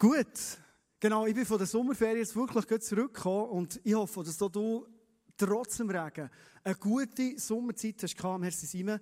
[0.00, 0.58] Gut.
[1.00, 4.86] Genau, ich bin von der Sommerferien jetzt wirklich zurückgekommen und ich hoffe, dass du
[5.36, 6.30] trotz dem Regen
[6.62, 9.00] eine gute Sommerzeit hast gehabt, Herr Simon.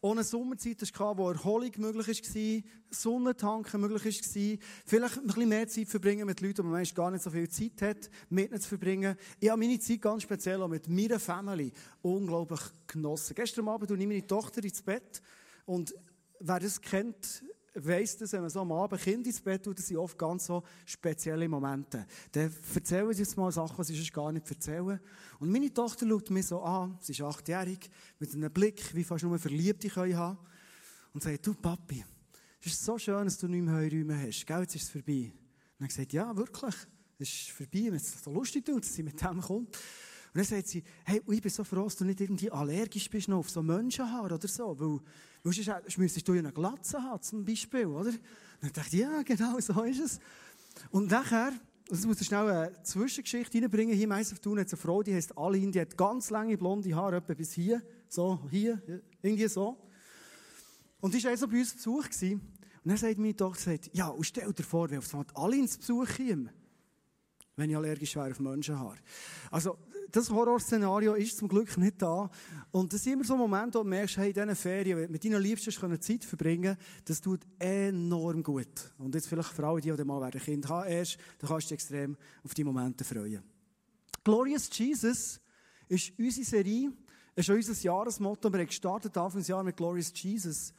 [0.00, 5.66] Eine Sommerzeit hast gehabt, wo Erholung möglich war, Sonnentanken möglich war, vielleicht ein bisschen mehr
[5.66, 8.68] Zeit verbringen mit Leuten, die man gar nicht so viel Zeit hat, mit ihnen zu
[8.68, 9.16] verbringen.
[9.40, 11.72] Ich habe meine Zeit ganz speziell auch mit meiner Family
[12.02, 13.34] unglaublich genossen.
[13.34, 15.20] Gestern Abend nehme ich meine Tochter ins Bett
[15.64, 15.92] und
[16.38, 17.42] wer das kennt,
[17.84, 20.46] weiss das, wenn man so am Abend Kind ins Bett tut, das sind oft ganz
[20.46, 22.06] so spezielle Momente.
[22.32, 25.00] Dann erzählen sie jetzt mal Sachen, die sie sonst gar nicht erzählen.
[25.38, 29.24] Und meine Tochter schaut mich so an, sie ist achtjährig, mit einem Blick, wie fast
[29.24, 30.38] nur Verliebte können haben,
[31.12, 32.04] und sagt, du Papi,
[32.60, 35.32] es ist so schön, dass du nicht mehr Heuräume hast, gell, jetzt ist es vorbei.
[35.78, 36.74] Und dann sagt ja, wirklich,
[37.18, 39.76] es ist vorbei, wenn es so lustig dass sie mit dem kommt.
[40.36, 43.30] Und dann sagt sie, hey, ich bin so froh, dass du nicht irgendwie allergisch bist
[43.30, 45.00] auf so Menschenhaar oder so, weil
[45.52, 48.10] sonst müsstest du ja eine Glatze haben, zum Beispiel, oder?
[48.10, 48.20] Und
[48.60, 50.20] dann dachte ich, ja, genau, so ist es.
[50.90, 51.52] Und nachher,
[51.90, 55.14] also muss ich schnell eine Zwischengeschichte reinbringen, hier meistens auf Thun hat eine Frau, die
[55.14, 58.80] heißt Aline, die hat ganz lange blonde Haare, etwa bis hier, so, hier,
[59.22, 59.76] irgendwie so.
[61.00, 62.04] Und die war also bei uns Besuch.
[62.04, 62.40] Gewesen.
[62.82, 66.06] Und dann sagt meine Tochter, ja, und stell dir vor, wenn auf Aline zu Besuch
[66.08, 66.52] käme,
[67.56, 68.96] wenn ich allergisch wäre auf Menschenhaar.
[69.50, 69.78] Also,
[70.12, 72.30] das Horrorszenario ist zum Glück nicht da.
[72.70, 75.42] Und das sind immer so Momente, wo du merkst, hey, in diesen Ferien, mit deinen
[75.42, 78.92] Liebsten Zeit verbringen, das tut enorm gut.
[78.98, 81.68] Und jetzt vielleicht für alle, die, die mal ein Kind haben erst, da kannst du
[81.68, 83.42] dich extrem auf die Momente freuen.
[84.22, 85.40] Glorious Jesus
[85.88, 86.92] ist unsere Serie,
[87.34, 88.52] ist unser Jahresmotto.
[88.52, 90.72] Wir haben gestartet Anfang des Jahres mit Glorious Jesus.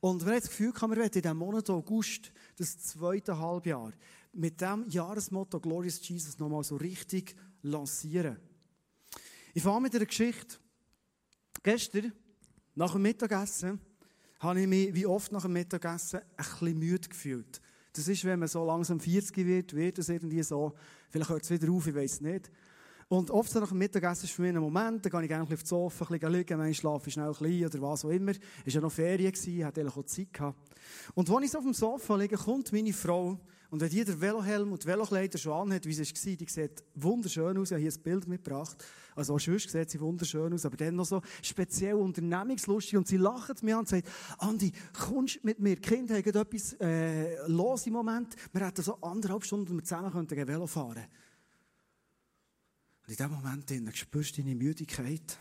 [0.00, 3.92] Und wir haben das Gefühl, wir werden in diesem Monat August, das zweite Halbjahr,
[4.34, 8.36] mit dem Jahresmotto Glorious Jesus nochmal so richtig lancieren.
[9.52, 10.56] Ich fange mit einer Geschichte.
[11.62, 12.12] Gestern,
[12.74, 13.80] nach dem Mittagessen,
[14.40, 17.60] habe ich mich, wie oft nach dem Mittagessen, ein bisschen müde gefühlt.
[17.92, 20.74] Das ist, wenn man so langsam 40 wird, wird es irgendwie so.
[21.08, 22.50] Vielleicht hört es wieder auf, ich weiß nicht.
[23.08, 25.44] Und oft so nach dem Mittagessen ist für mich ein Moment, da gehe ich gerne
[25.44, 28.32] auf das Sofa, ein bisschen liegen, mein schlafe schnell ein bisschen oder was auch immer.
[28.32, 30.28] Es war ja noch Ferien, hatte auch Zeit.
[31.14, 33.38] Und als ich so auf dem Sofa liege, kommt meine Frau
[33.74, 37.72] und wenn jeder Velohelm und Velokleider schon anhat, wie es war, die sieht wunderschön aus.
[37.72, 38.76] Ich habe hier ein Bild mitgebracht.
[39.16, 42.96] Also auch sonst sieht sie wunderschön aus, aber dann noch so speziell unternehmungslustig.
[42.96, 44.08] Und sie lacht mir an und sagt,
[44.38, 45.74] Andi, kommst mit mir?
[45.74, 48.36] Die Kinder haben etwas äh, los im Moment.
[48.52, 51.06] Wir hätten so anderthalb Stunden, und wir zusammen könnten Velo fahren.
[53.02, 55.36] Und in diesem Moment spürst du deine Müdigkeit.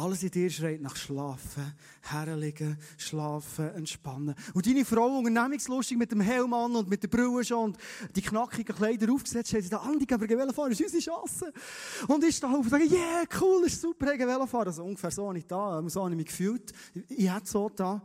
[0.00, 4.34] Alles in dir schreit nach Schlafen, herliegen, schlafen, entspannen.
[4.54, 7.78] Und deine Frau, unternehmungslustig mit dem Helm an und mit der Brille schon und
[8.16, 11.52] die knackigen Kleider aufgesetzt, hat sie da, Andi, gehen wir fahren, das ist unsere Chance.
[12.08, 14.68] Und ich stehe auf und sage, yeah, cool, das ist super, ich fahren.
[14.68, 16.72] Also ungefähr so habe ich da, so habe ich mich gefühlt.
[17.08, 18.00] Ich hätte so da.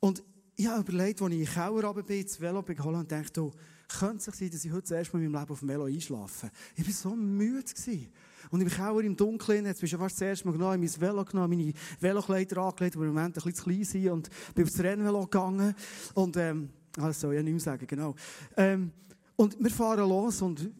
[0.00, 0.22] Und
[0.56, 3.32] ich habe überlegt, als ich in den Keller runter bin, ins Velo geholt und dachte,
[3.34, 3.52] du,
[3.98, 5.84] könnte es sein, dass ich heute das erste Mal in meinem Leben auf dem Velo
[5.84, 6.50] einschlafe.
[6.74, 7.70] Ich war so müde.
[7.70, 8.10] Gewesen.
[8.52, 11.24] Und im Keller im Dunkeln, jetzt bist du fast das erste Mal genommen, mein Velo
[11.24, 14.78] genommen, meine Velokleider angelegt, die im Moment ein bisschen zu klein sind, und bin aufs
[14.78, 15.74] Rennvelo gegangen.
[16.12, 16.68] Und, ähm,
[16.98, 18.14] ah, das soll ich ja nicht mehr sagen, genau.
[18.58, 18.92] Ähm,
[19.36, 20.70] und wir fahren los und,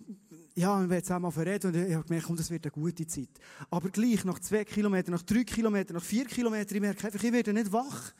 [0.54, 3.30] ja, wir werden zusammen verreden und ich habe gemerkt, komm, das wird eine gute Zeit.
[3.70, 7.32] Aber gleich, nach zwei Kilometern, nach drei Kilometern, nach vier Kilometern, ich merke einfach, ich
[7.32, 8.12] werde nicht wach.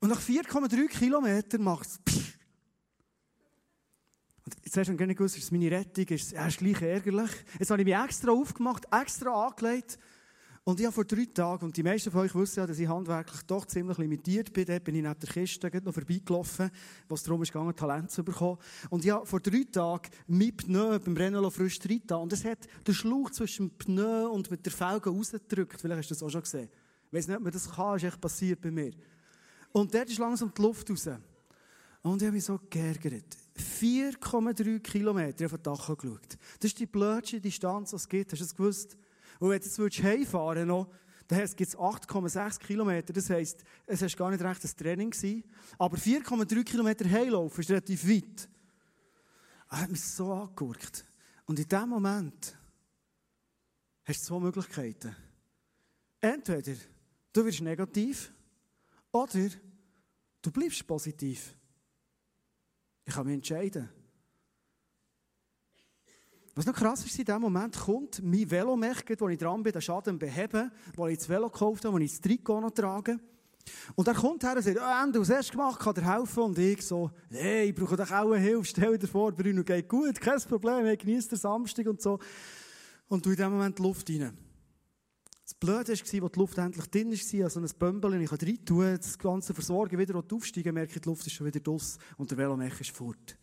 [0.00, 1.98] Und nach 4,3 Kilometern macht es
[4.76, 7.30] du gar nicht gewusst, ist es meine Rettung, ist es ja, ist gleich ärgerlich.
[7.58, 9.98] Jetzt habe ich mich extra aufgemacht, extra angelegt.
[10.68, 12.86] Und ich habe vor drei Tagen, und die meisten von euch wissen ja, dass ich
[12.86, 16.70] handwerklich doch ziemlich limitiert bin, dort bin ich neben der Kiste noch vorbeigelaufen,
[17.08, 18.58] wo es darum ging, Talent zu bekommen.
[18.90, 22.58] Und ich habe vor drei Tagen mein Pneu beim Renault frisch drin und es hat
[22.86, 25.80] den Schlauch zwischen dem Pneu und mit der Felge rausgedrückt.
[25.80, 26.68] Vielleicht hast du das auch schon gesehen.
[27.06, 28.92] Ich weiss nicht, ob man das kann, ist echt passiert bei mir.
[29.72, 31.08] Und dort ist langsam die Luft raus.
[32.02, 33.38] Und ich habe mich so geärgert.
[33.60, 36.38] 4,3 Kilometer auf den Dach geschaut.
[36.60, 38.32] Das ist die blödste Distanz, die es gibt.
[38.32, 38.96] Hast du das gewusst?
[39.38, 40.88] Und wenn du jetzt heimfahren noch,
[41.28, 43.12] dann gibt es 8,6 Kilometer.
[43.12, 45.10] Das heisst, es war gar nicht recht ein Training.
[45.10, 45.44] Gewesen.
[45.78, 48.48] Aber 4,3 Kilometer heilaufen ist relativ weit.
[49.70, 51.04] Er hat mich so angeguckt.
[51.44, 52.56] Und in dem Moment
[54.04, 55.14] hast du zwei Möglichkeiten.
[56.20, 56.74] Entweder
[57.32, 58.32] du wirst negativ
[59.12, 59.50] oder
[60.40, 61.54] du bleibst positiv.
[63.08, 63.88] Ich kann mich entscheiden.
[66.54, 69.80] Was noch krass ist, in dem Moment kommt mein Velomech, wo ich dran bin, den
[69.80, 73.18] Schaden beheben, wo ich das Velo gekauft habe, wo ich das Trikot noch trage.
[73.94, 76.42] Und er kommt her und sagt, oh, Ende, was hast du gemacht, kann dir helfen?
[76.42, 79.88] Und ich so, hey, ich brauche doch auch eine Hilfe, stell dir vor, Bruno, geht
[79.88, 82.18] gut, kein Problem, ich genieße den Samstag und so.
[83.08, 84.36] Und du in dem Moment Luft rein.
[85.60, 88.96] Blöde war, als die Luft endlich drin war, also ein Bömbel, ich kann rein tun,
[88.96, 92.38] das Ganze versorgen, wieder aufsteigen, merke ich, die Luft ist schon wieder draus und der
[92.38, 93.36] Velomech ist fort.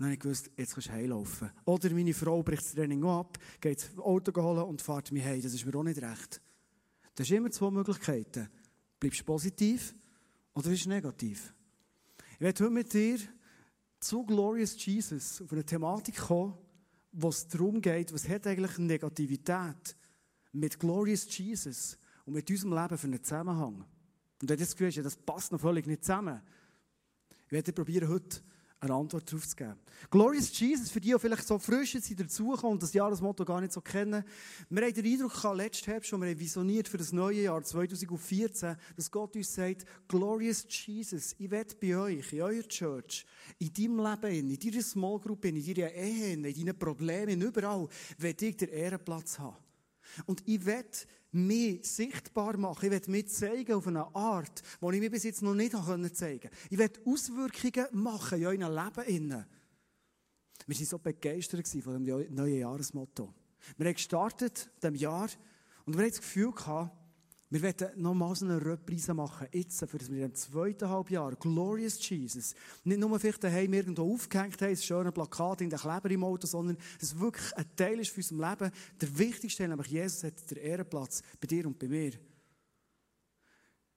[0.00, 1.50] Und dann habe ich gewusst, jetzt kannst du heimlaufen.
[1.64, 5.42] Oder meine Frau bricht das Training ab, geht das Auto holen und fährt mich heim.
[5.42, 6.40] Das ist mir auch nicht recht.
[7.16, 8.48] Das sind immer zwei Möglichkeiten.
[9.00, 9.94] Bleibst du positiv
[10.54, 11.52] oder bist du negativ?
[12.34, 13.18] Ich werde heute mit dir
[13.98, 16.54] zu Glorious Jesus auf eine Thematik kommen,
[17.12, 19.96] wo es darum geht, was hat eigentlich Negativität
[20.52, 23.84] mit Glorious Jesus und mit unserem Leben für einen Zusammenhang.
[24.42, 26.40] Und wenn du das Gefühl hast, das passt noch völlig nicht zusammen,
[27.46, 28.42] ich werde probieren, heute
[28.80, 29.74] eine Antwort darauf zu geben.
[30.10, 33.72] Glorious Jesus, für die, die vielleicht so frisch sind, dazukommen und das Jahresmotto gar nicht
[33.72, 34.24] so kennen.
[34.70, 38.76] Wir haben den Eindruck gehabt, letzten Herbst, als wir visioniert für das neue Jahr 2014,
[38.96, 43.26] dass Gott uns sagt, Glorious Jesus, ich werde bei euch, in eurer Church,
[43.58, 47.86] in deinem Leben, in deiner Small Group, in deiner Ehe, in deinen Problemen, überall,
[48.16, 49.56] werde ich den Ehrenplatz haben.
[50.26, 50.98] Und ich werde
[51.32, 52.86] mich sichtbar machen.
[52.86, 56.40] Ich werde mich zeigen auf eine Art, die ich mir bis jetzt noch nicht zeigen
[56.40, 56.50] konnte.
[56.70, 58.74] Ich werde Auswirkungen machen in eurem
[59.06, 59.46] Leben.
[60.66, 63.32] Wir waren so begeistert von dem neuen Jahresmotto.
[63.76, 65.28] Wir haben gestartet, diesem Jahr,
[65.84, 66.96] und wir haben das Gefühl gehabt,
[67.50, 72.08] wir werden nochmal so eine Reprise machen, jetzt, für das wir im zweiten Halbjahr, Glorious
[72.08, 72.54] Jesus,
[72.84, 76.46] nicht nur vielleicht daheim irgendwo aufgehängt haben, ein schönes Plakat in den Kleber im Auto,
[76.46, 78.72] sondern dass es wirklich ein Teil ist für unser Leben.
[79.00, 82.12] Der wichtigste, nämlich Jesus hat den Ehrenplatz bei dir und bei mir.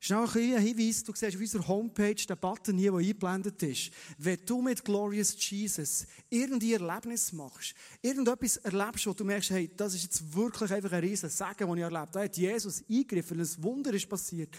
[0.05, 3.91] Schnell ein Hinweis, du siehst auf unserer Homepage den Button hier, der eingeblendet ist.
[4.17, 9.95] Wenn du mit Glorious Jesus irgendein Erlebnis machst, irgendetwas erlebst, wo du merkst, hey, das
[9.95, 12.11] ist jetzt wirklich einfach ein riesen Segen, den ich erlebt habe.
[12.11, 14.53] Da hat Jesus eingegriffen, ein Wunder ist passiert.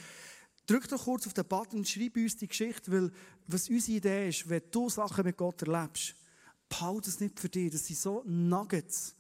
[0.67, 3.13] Drück doch kurz auf den Button und schreib uns die Geschichte, weil
[3.47, 6.15] was unsere Idee ist, wenn du Sachen mit Gott erlebst,
[6.71, 7.71] behalte es nicht für dich.
[7.71, 9.15] Das sind so Nuggets.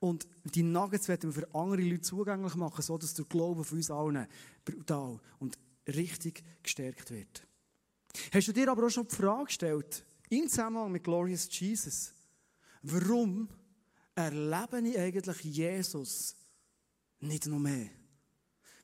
[0.00, 3.78] Und die Nuggets werden wir für andere Leute zugänglich machen, so dass der Glaube von
[3.78, 4.26] uns allen
[4.64, 7.46] brutal und richtig gestärkt wird.
[8.32, 12.12] Hast du dir aber auch schon die Frage gestellt, im Zusammenhang mit Glorious Jesus,
[12.82, 13.48] warum
[14.14, 16.34] erlebe ich eigentlich Jesus
[17.20, 17.90] nicht noch mehr?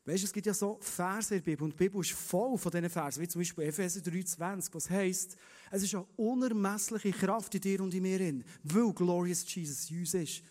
[0.05, 2.57] Weißt du, es gibt ja so Verse in der Bibel und die Bibel ist voll
[2.57, 5.37] von diesen Versen, wie zum Beispiel Epheser 3,20, was heisst,
[5.71, 10.15] es ist eine unermessliche Kraft in dir und in mir, weil Glorious Jesus in uns
[10.15, 10.43] ist.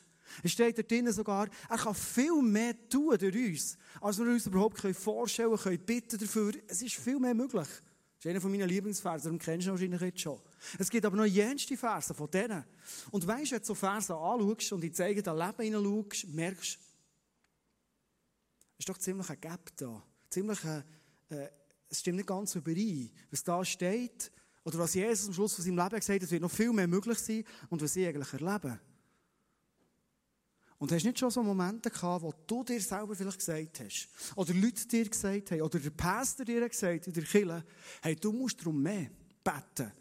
[0.44, 4.46] Es steht dort drinnen sogar, er kann viel mehr tun durch uns, als wir uns
[4.48, 6.54] überhaupt vorstellen können, bitten dafür.
[6.68, 7.68] Es ist viel mehr möglich.
[8.26, 10.42] Das ist einer meiner Lieblingsverse, darum kennst du wahrscheinlich jetzt schon.
[10.80, 12.64] Es gibt aber noch jenste Verse von denen.
[13.12, 16.80] Und wenn du so Verse anschaust und in zeigen dein Leben hineinschaust, merkst du,
[18.78, 20.04] es ist doch ziemlich ein Gap da.
[20.30, 20.84] Ziemlich ein,
[21.30, 21.50] äh,
[21.88, 23.12] es stimmt nicht ganz überein.
[23.30, 24.32] Was da steht,
[24.66, 26.88] oder was Jesus am Schluss von seinem Leben gesagt hat, es wird noch viel mehr
[26.88, 28.80] möglich sein und was sie eigentlich erleben.
[30.78, 34.54] Und hast nicht schon so Momente gehabt, wo du dir selber vielleicht gesagt hast, oder
[34.54, 37.64] Leute dir gesagt haben, oder der Pastor dir gesagt in der Kirche,
[38.02, 39.10] hey, du musst darum mehr
[39.44, 39.92] beten,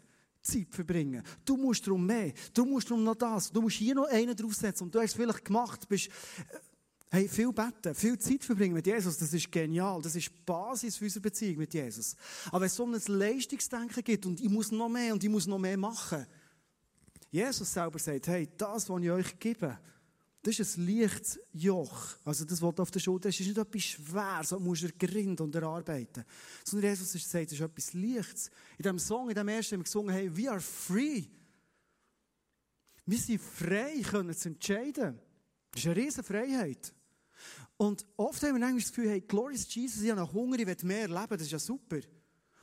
[0.41, 1.23] Zeit verbringen.
[1.43, 4.85] Du musst darum mehr, du musst darum noch das, du musst hier noch einen draufsetzen
[4.85, 6.59] und du hast es vielleicht gemacht, bist, äh,
[7.09, 10.97] hey, viel beten, viel Zeit verbringen mit Jesus, das ist genial, das ist die Basis
[10.97, 12.15] für unsere Beziehung mit Jesus.
[12.47, 15.47] Aber wenn es so ein Leistungsdenken gibt und ich muss noch mehr und ich muss
[15.47, 16.25] noch mehr machen,
[17.31, 19.79] Jesus selber sagt, hey, das, was ich euch gebe,
[20.45, 22.17] das ist ein leichtes Joch.
[22.23, 24.89] Also das, was du auf der Schulter hast, ist nicht etwas schwer, so musst du
[24.91, 26.23] grinden und erarbeiten.
[26.63, 28.51] Sondern Jesus sagt, das ist etwas Leichtes.
[28.77, 31.23] In diesem Song, in dem ersten, haben wir gesungen, hey, we are free.
[33.07, 35.19] Wir sind frei, können zu entscheiden.
[35.71, 36.93] Das ist eine riesige Freiheit.
[37.77, 40.77] Und oft haben wir das Gefühl, hey, Glorious Jesus, ich habe noch Hunger, ich will
[40.83, 41.97] mehr erleben, das ist ja super.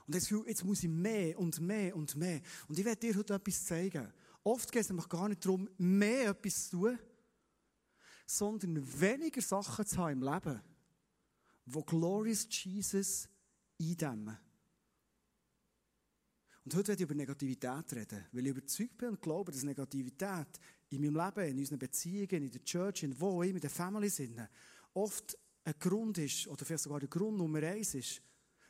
[0.06, 2.42] Und das Gefühl, jetzt muss ich mehr und mehr und mehr.
[2.68, 4.12] Und ich werde dir heute etwas zeigen.
[4.45, 6.99] Oft geht es nämlich gar nicht darum, mehr etwas zu tun,
[8.38, 10.60] sondern weniger Sachen zu haben im Leben,
[11.66, 13.28] wo Glorious Jesus
[13.80, 14.38] eindämmen.
[16.64, 20.46] Und heute werde ich über Negativität reden, weil ich überzeugt bin und glaube, dass Negativität
[20.90, 24.08] in meinem Leben, in unseren Beziehungen, in der Church, in wo immer, in der Family
[24.08, 24.40] sind,
[24.94, 28.22] oft ein Grund ist, oder vielleicht sogar der Grund Nummer eins ist,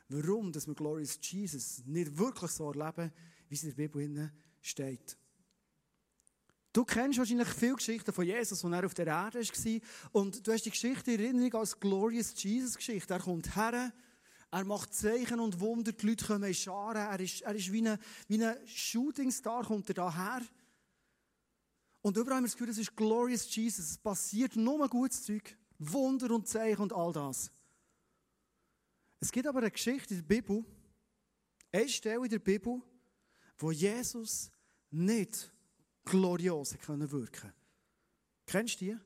[0.09, 3.11] warum dass wir Glorious Jesus nicht wirklich so erleben,
[3.47, 5.17] wie es in der Bibel steht.
[6.73, 9.81] Du kennst wahrscheinlich viele Geschichten von Jesus, als er auf der Erde war.
[10.11, 13.13] Und du hast die Geschichte in Erinnerung als Glorious Jesus Geschichte.
[13.13, 13.93] Er kommt her,
[14.51, 16.97] er macht Zeichen und Wunder, die Leute kommen in Scharen.
[16.97, 20.41] Er ist, er ist wie ein, wie ein Shootingstar, kommt er daher.
[22.01, 23.91] Und überall haben wir das Gefühl, das ist Glorious Jesus.
[23.91, 25.55] Es passiert nur gutes Zeug.
[25.77, 27.51] Wunder und Zeichen und all das.
[29.19, 30.65] Es gibt aber eine Geschichte in der Bibel,
[31.71, 32.81] eine Stelle in der Bibel,
[33.57, 34.49] wo Jesus
[34.89, 35.51] nicht
[36.03, 37.51] glorios können wirken
[38.45, 38.97] Kennst du die?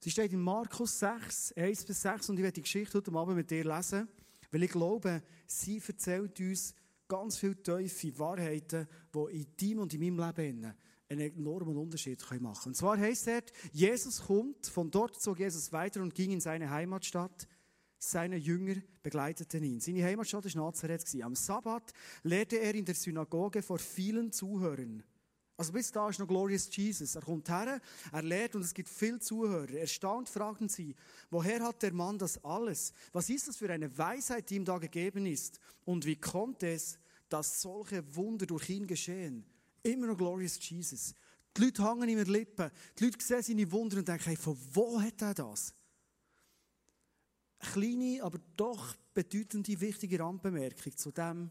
[0.00, 3.36] Sie steht in Markus 6, 1 bis 6 und ich werde die Geschichte heute Abend
[3.36, 4.08] mit dir lesen,
[4.50, 6.74] weil ich glaube, sie erzählt uns
[7.08, 10.74] ganz viele tiefe Wahrheiten, die in deinem und in meinem Leben
[11.08, 12.54] einen enormen Unterschied machen können.
[12.66, 13.42] Und zwar heißt es,
[13.72, 17.46] Jesus kommt, von dort zog Jesus weiter und ging in seine Heimatstadt.
[17.98, 19.80] Seine Jünger begleiteten ihn.
[19.80, 21.04] Seine Heimatstadt war Nazareth.
[21.22, 21.92] Am Sabbat
[22.24, 25.02] lehrte er in der Synagoge vor vielen Zuhörern.
[25.56, 27.14] Also bis da ist noch Glorious Jesus.
[27.14, 27.80] Er kommt her,
[28.12, 29.70] er lehrt und es gibt viele Zuhörer.
[29.70, 30.94] Erstaunt fragten sie,
[31.30, 32.92] woher hat der Mann das alles?
[33.12, 35.58] Was ist das für eine Weisheit, die ihm da gegeben ist?
[35.84, 36.98] Und wie kommt es,
[37.30, 39.46] dass solche Wunder durch ihn geschehen?
[39.82, 41.14] Immer noch Glorious Jesus.
[41.56, 42.70] Die Leute hängen ihm den Lippen.
[42.98, 45.72] Die Leute sehen seine Wunder und denken, hey, von wo hat er das?
[47.58, 51.50] Kleine, aber doch bedeutende, wichtige Randbemerkung zu dem,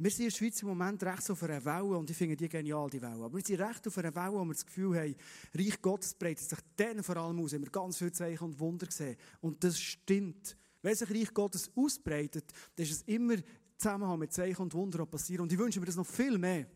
[0.00, 2.48] wir sind in der Schweiz im Moment recht auf einer Welle und ich finde die
[2.48, 3.24] genial, die Welle.
[3.24, 5.16] Aber wir sind recht auf einer Welle, wo wir das Gefühl haben,
[5.54, 7.50] Reich Gottes breitet sich denen vor allem aus.
[7.50, 9.16] Wir haben ganz viele Zeichen und Wunder gesehen.
[9.40, 10.56] Und das stimmt.
[10.82, 12.44] Wenn sich Reich Gottes ausbreitet,
[12.76, 13.34] dann ist es immer
[13.76, 15.42] Zusammenhang mit Zeichen und Wunder passieren.
[15.42, 16.68] Und ich wünsche mir das noch viel mehr.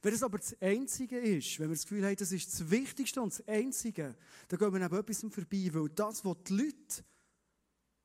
[0.00, 3.20] Wenn das aber das Einzige ist, wenn wir das Gefühl haben, das ist das Wichtigste
[3.20, 4.14] und das Einzige,
[4.48, 7.04] dann gehen wir neben etwas vorbei, weil das, was die Leute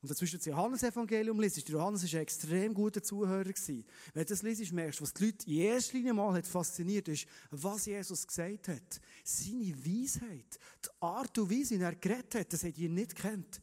[0.04, 3.46] und dazwischen das Johannes-Evangelium liest, Johannes war ein extrem guter Zuhörer.
[3.46, 3.86] Gewesen.
[4.14, 7.08] Wenn du das liest, merkst du, was die Leute in erster Linie mal hat fasziniert
[7.08, 9.00] ist, was Jesus gesagt hat.
[9.24, 10.60] Seine Weisheit.
[10.84, 13.62] Die Art und Weise, wie er geredet hat, das hat ihr nicht kennt.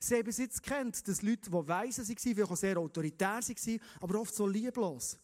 [0.00, 3.80] Sie haben bis jetzt kennt, dass Leute, die weise waren, vielleicht auch sehr autoritär waren,
[4.00, 5.18] aber oft so lieblos.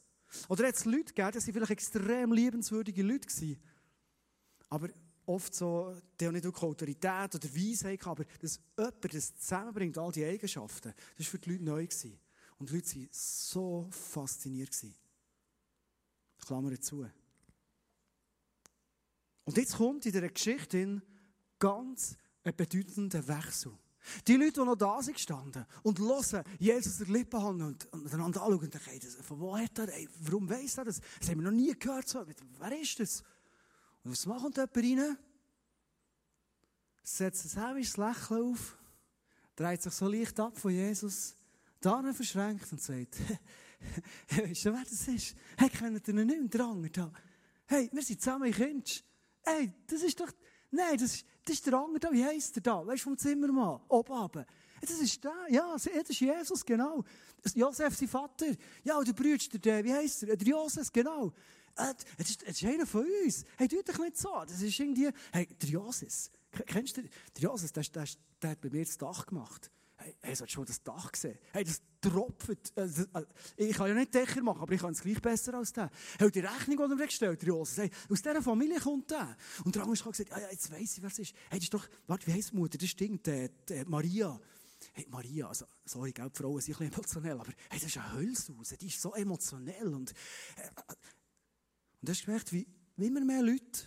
[0.50, 3.57] Oder hat es Leute gegeben, die vielleicht extrem liebenswürdige Leute waren.
[4.69, 4.88] Aber
[5.30, 10.12] oft so, die haben nicht wirklich Autorität oder Weisheit aber dass jemand das zusammenbringt, all
[10.12, 11.87] die Eigenschaften, das war für die Leute neu.
[11.87, 12.18] Gewesen.
[12.58, 14.70] Und die Leute waren so fasziniert.
[14.70, 14.94] Gewesen.
[16.44, 17.06] Klammer zu.
[19.44, 21.02] Und jetzt kommt in dieser Geschichte
[21.58, 23.72] ganz ein bedeutender Wechsel.
[24.26, 28.14] Die Leute, die noch da sind gestanden und hören, Jesus der Lippen haben und, und
[28.14, 31.00] anschauen und denken, von wo hat er, ey, warum weiss er das?
[31.18, 32.08] Das haben wir noch nie gehört.
[32.08, 32.25] So.
[32.58, 33.22] Wer ist das?
[34.04, 35.19] Und was macht jemand rein?
[37.02, 38.78] Setzt ein hämisches Lächeln auf,
[39.57, 41.35] dreht sich so leicht ab von Jesus,
[41.80, 43.16] dann verschränkt und sagt,
[44.30, 45.35] weißt du, wer das ist?
[45.57, 47.12] Hey, kennt ihr nicht der andere da?
[47.66, 49.02] Hey, wir sind zusammen in Kinsch.
[49.42, 50.30] Hey, das ist doch,
[50.71, 52.87] nein, das ist, das ist der andere da, wie heisst der da?
[52.87, 54.45] Weißt du, vom Zimmermann, oben.
[54.80, 57.04] Das ist der, ja, das ist Jesus, genau.
[57.54, 58.47] Josef, sein Vater.
[58.83, 60.37] Ja, der Brüder, der, wie heisst er?
[60.37, 61.33] Der Josef, genau.
[61.80, 63.44] Äh, es ist, ist einer von uns.
[63.56, 64.28] Hey, tu dich nicht so.
[64.46, 65.82] Das ist irgendwie, hey, der.
[66.66, 67.10] Kennst du den?
[67.40, 68.06] Der der,
[68.42, 69.70] der, hat bei mir das Dach gemacht.
[69.96, 71.38] Hey, hast du schon das Dach gesehen?
[71.52, 72.76] Hey, das tropft.
[72.76, 73.25] Äh, äh,
[73.56, 75.90] ich kann ja nicht Dächer machen, aber ich kann es gleich besser als der.
[76.18, 79.37] Hey, die Rechnung, die er gestellt der Joses, hey, aus dieser Familie kommt der.
[79.64, 81.34] Und der andere hat gesagt, ja, jetzt weiss ich, wer es ist.
[81.49, 82.78] Hey, das ist doch, warte, wie heisst die Mutter?
[82.78, 84.38] Das stinkt, äh, äh, Maria.
[84.94, 87.99] Hey, Maria, also, sorry, gell, die Frauen sind ein bisschen emotionell, aber hey, das ist
[87.99, 90.10] eine Hölzhause, die ist so emotionell und,
[90.56, 90.94] äh,
[92.00, 92.66] und du hast gemerkt, wie,
[92.97, 93.87] wie immer mehr Leute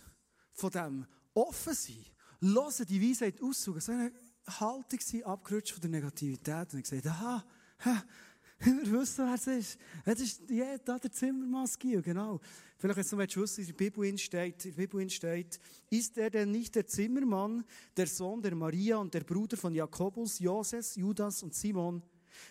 [0.52, 4.12] von dem offen sind, hören die Weisheit aussuchen, so eine
[4.46, 7.44] Haltung sind abgerutscht von der Negativität und gesagt, aha,
[7.84, 8.04] ha,
[8.60, 9.78] wir wissen, wer es ist.
[10.04, 12.40] Das ist ja, da der Zimmermaske, genau.
[12.78, 15.58] Vielleicht jetzt noch willst du wissen, in der Bibel steht, in der Bibel steht,
[15.90, 17.64] ist er denn nicht der Zimmermann,
[17.96, 22.02] der Sohn der Maria und der Bruder von Jakobus, Joses, Judas und Simon?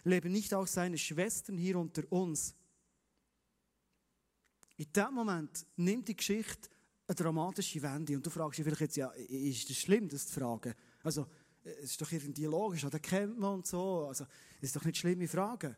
[0.04, 2.56] Leben nicht auch seine Schwestern hier unter uns?
[4.84, 6.70] In dem Moment nimmt die Geschichte
[7.08, 8.18] eine dramatische Wende.
[8.18, 10.74] Und du fragst dich vielleicht jetzt, ja, ist das schlimm, das zu fragen?
[11.04, 11.26] Also,
[11.64, 14.08] es ist doch irgendwie logisch, das kennt man und so.
[14.08, 14.26] Also,
[14.58, 15.78] es ist doch nicht schlimme Frage.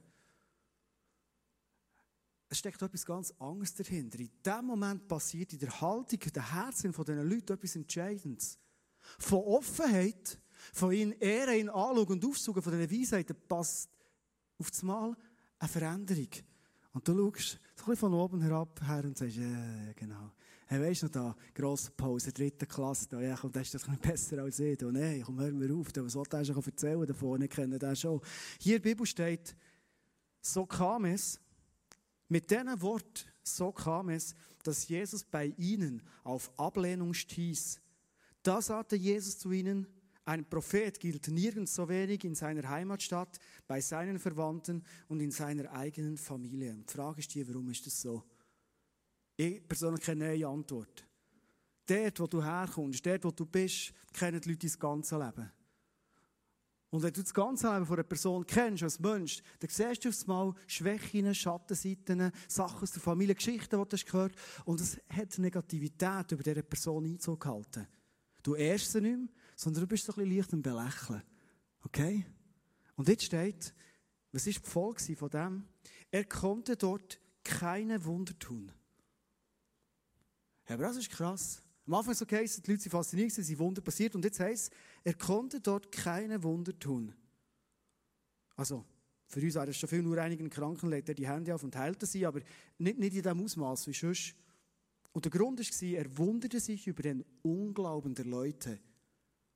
[2.49, 4.19] Es steckt etwas ganz anderes dahinter.
[4.19, 8.57] In dem Moment passiert in der Haltung, in der Herzen von diesen Leuten etwas Entscheidendes.
[9.19, 10.39] Von Offenheit,
[10.73, 13.91] von ihnen Ehren, ihn anschauen und aufsuchen, von diesen Weisheiten passt
[14.57, 15.15] auf das Mal
[15.59, 16.29] eine Veränderung.
[16.95, 20.31] Und du schaust so ein bisschen von oben herab her und sagst, ja, genau.
[20.65, 23.89] Hey, weisst du noch da, grosse Pause, dritte Klasse, da, ja, komm, das ist das
[23.89, 24.77] ein besser als ich.
[24.77, 27.41] Da, nein, komm, hör mir auf, da, was soll der schon erzählen davon?
[27.41, 28.21] Ich kenne den schon.
[28.61, 29.57] Hier in der Bibel steht,
[30.41, 31.37] so kam es,
[32.29, 34.33] mit diesen Wort, so kam es,
[34.63, 37.81] dass Jesus bei ihnen auf Ablehnung stieß.
[38.41, 39.85] Da sagte Jesus zu ihnen,
[40.25, 45.71] ein Prophet gilt nirgends so wenig in seiner Heimatstadt, bei seinen Verwandten und in seiner
[45.71, 46.71] eigenen Familie.
[46.71, 48.23] Und die Frage ist dir, warum ist das so?
[49.37, 51.05] Ich persönlich kenne eine Antwort.
[51.85, 55.51] Dort, wo du herkommst, dort, wo du bist, kennen die Leute dein ganze Leben.
[56.89, 60.09] Und wenn du das ganze Leben von einer Person kennst, als Mensch, dann siehst du
[60.09, 64.97] aufs Mal Schwächen, Schattenseiten, Sachen aus der Familie, Geschichten, die du hast gehört Und es
[65.09, 67.47] hat Negativität über diese Person Einzug.
[68.41, 71.23] Du ehrst sie nicht mehr, sondern du bist so ein bisschen leicht am Belächeln.
[71.83, 72.25] Okay?
[72.95, 73.73] Und jetzt steht,
[74.31, 75.63] was ist die Folge von dem?
[76.11, 78.71] Er konnte dort keine Wunder tun.
[80.67, 81.61] aber das ist krass.
[81.85, 84.15] Am Anfang so geheißen, die Leute sind fasziniert, sie sind Wunder passiert.
[84.15, 87.13] Und jetzt heisst er konnte dort keine Wunder tun.
[88.55, 88.83] Also,
[89.27, 91.75] für uns war es schon viel nur einigen Kranken, legt er die Hände auf und
[91.75, 92.41] heilte sie, aber
[92.77, 94.35] nicht, nicht in dem Ausmaß wie sonst.
[95.11, 98.79] Und der Grund war, er wunderte sich über den Unglauben der Leute.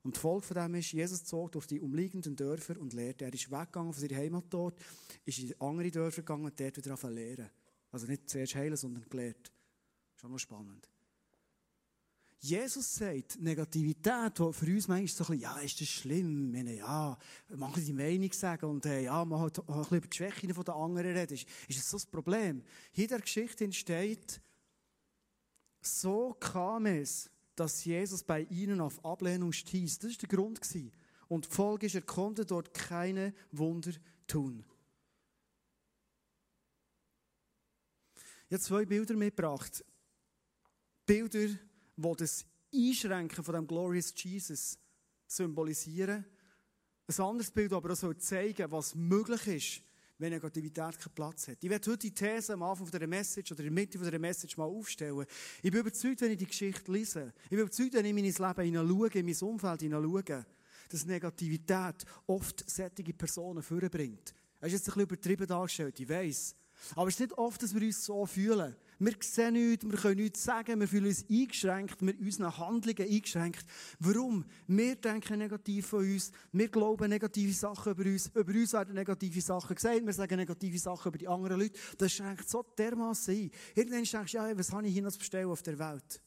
[0.03, 3.25] Und die Folge von dem ist, Jesus zog durch die umliegenden Dörfer und lehrte.
[3.25, 4.79] Er ist weggegangen von seiner Heimatort,
[5.25, 7.49] ist in andere Dörfer gegangen und dort wieder anfangen lehren.
[7.91, 9.51] Also nicht zuerst heilen, sondern gelehrt.
[10.15, 10.89] Schon noch spannend.
[12.41, 16.51] Jesus sagt, Negativität, die für uns manchmal so ein bisschen, ja, ist das schlimm?
[16.51, 17.17] meine, ja,
[17.49, 20.53] man kann die Meinung sagen und äh, ja, man hat ein bisschen über die Schwächen
[20.53, 21.33] der anderen reden.
[21.33, 22.63] Ist, ist das so das Problem?
[22.91, 24.39] Hier in der Geschichte entsteht,
[25.81, 27.29] so kam es,
[27.59, 29.99] dass Jesus bei ihnen auf Ablehnung stieß.
[29.99, 30.59] Das war der Grund.
[31.27, 33.91] Und die Folge ist, er konnte dort keine Wunder
[34.27, 34.63] tun.
[38.47, 39.83] Ich habe zwei Bilder mitgebracht.
[41.05, 44.79] Bilder, die das Einschränken von dem Glorious Jesus
[45.27, 46.25] symbolisieren.
[47.07, 49.83] Ein anderes Bild aber auch zeigen, was möglich ist,
[50.19, 51.57] wenn Negativität keinen Platz hat.
[51.63, 54.57] Ich werde heute die These am Anfang dieser Message oder in der Mitte dieser Message
[54.57, 55.25] mal aufstellen.
[55.63, 58.25] Ich bin überzeugt, wenn ich die Geschichte lese, ich bin überzeugt, wenn ich in mein
[58.25, 60.45] Leben hineinschaue, in mein Umfeld hineinschaue,
[60.89, 64.33] dass Negativität oft sättige Personen vorbringt.
[64.59, 66.55] Er ist jetzt ein bisschen übertrieben dargestellt, ich weiss.
[66.95, 68.75] Aber es ist nicht oft, dass wir uns so fühlen.
[69.01, 73.65] Wir sehen nichts, wir können nichts sagen, wir fühlen uns eingeschränkt, wir unseren Handlungen eingeschränkt.
[73.99, 74.43] Warum?
[74.67, 79.39] Wir denken negativ von uns, wir glauben negative Sachen über uns, über uns werden negative
[79.39, 81.79] Sachen gesagt, wir sagen negative Sachen über die anderen Leute.
[81.97, 83.51] Das schränkt so dermaßen ein.
[83.73, 86.21] Irgendwann denkst du, ja, was habe ich hier noch zu bestellen auf der Welt?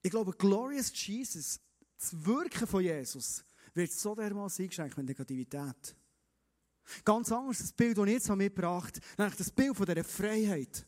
[0.00, 1.60] Ich glaube, Glorious Jesus,
[1.98, 5.97] das Wirken von Jesus, wird so dermaßen eingeschränkt mit Negativität.
[7.04, 10.86] Ganz anders das Bild, das ich jetzt mitgebracht habe, nämlich das Bild von dieser Freiheit.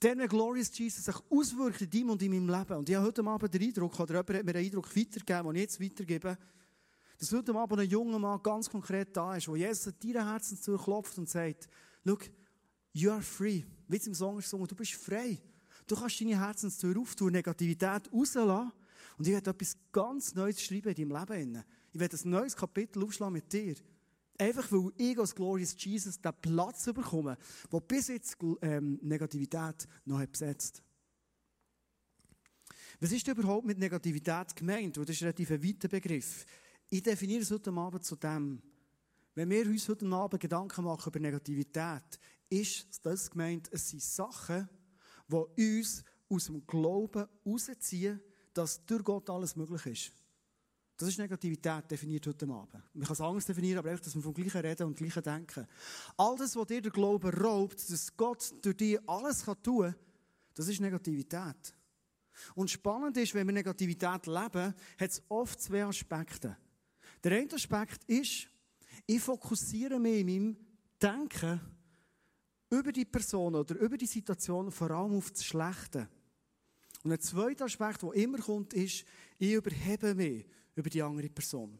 [0.00, 2.78] Wenn Glorious Jesus sich auswirkt in deinem und in meinem Leben.
[2.78, 5.54] Und ich habe heute Abend den Eindruck, oder jemand hat mir einen Eindruck weitergegeben, den
[5.56, 6.38] ich jetzt weitergebe,
[7.18, 10.78] dass heute Abend ein junger Mann ganz konkret da ist, wo Jesus an deinem Herzen
[10.78, 11.68] klopft und sagt,
[12.04, 12.28] look,
[12.92, 13.62] you are free.
[13.88, 15.38] Wie es im Song ist gesungen, du bist frei.
[15.86, 18.72] Du kannst deine Herzenstür auftun, Negativität rauslassen.
[19.18, 21.64] Und ich werde etwas ganz Neues schreiben in deinem Leben.
[21.92, 23.76] Ich werde ein neues Kapitel aufschlagen mit dir.
[24.38, 27.38] Einfach weil ich als Glorious Jesus den Platz bekomme,
[27.70, 30.82] wo bis jetzt ähm, Negativität noch besetzt
[33.00, 34.96] Was ist überhaupt mit Negativität gemeint?
[34.96, 36.44] Das ist ein relativ weiter Begriff.
[36.88, 38.62] Ich definiere es heute Abend zu dem.
[39.34, 42.18] Wenn wir uns heute Abend Gedanken machen über Negativität,
[42.48, 44.68] ist das gemeint, es sind Sachen,
[45.28, 48.20] die uns aus dem Glauben rausziehen,
[48.54, 50.25] dass durch Gott alles möglich ist.
[50.96, 52.82] Das ist Negativität definiert heute Abend.
[52.94, 55.66] Man kann es anders definieren, aber einfach, dass wir vom Gleichen reden und Gleichen denken.
[56.16, 59.94] All das, was dir der Glaube raubt, dass Gott durch dich alles tun kann,
[60.54, 61.74] das ist Negativität.
[62.54, 66.56] Und spannend ist, wenn wir Negativität leben, hat es oft zwei Aspekte.
[67.22, 68.48] Der eine Aspekt ist,
[69.06, 70.56] ich fokussiere mich in meinem
[71.00, 71.60] Denken
[72.70, 76.08] über die Person oder über die Situation vor allem auf das Schlechte.
[77.04, 79.04] Und ein zweiter Aspekt, der immer kommt, ist,
[79.38, 81.78] ich überhebe mich über die andere Person.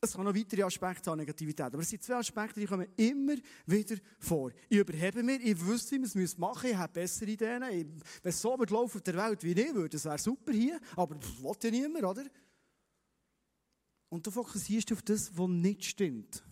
[0.00, 3.36] Es kann noch weitere Aspekte an Negativität, aber es sind zwei Aspekte, die kommen immer
[3.64, 4.50] wieder vor.
[4.68, 7.62] Ich überhebe mir, ich wüsste, wie man es machen ich habe bessere Ideen.
[7.62, 10.78] Wenn es so wird laufen auf der Welt wie ich würde, das wäre super hier,
[10.94, 12.24] aber das will ja niemand, oder?
[14.10, 16.44] Und du fokussierst auf das, was nicht stimmt.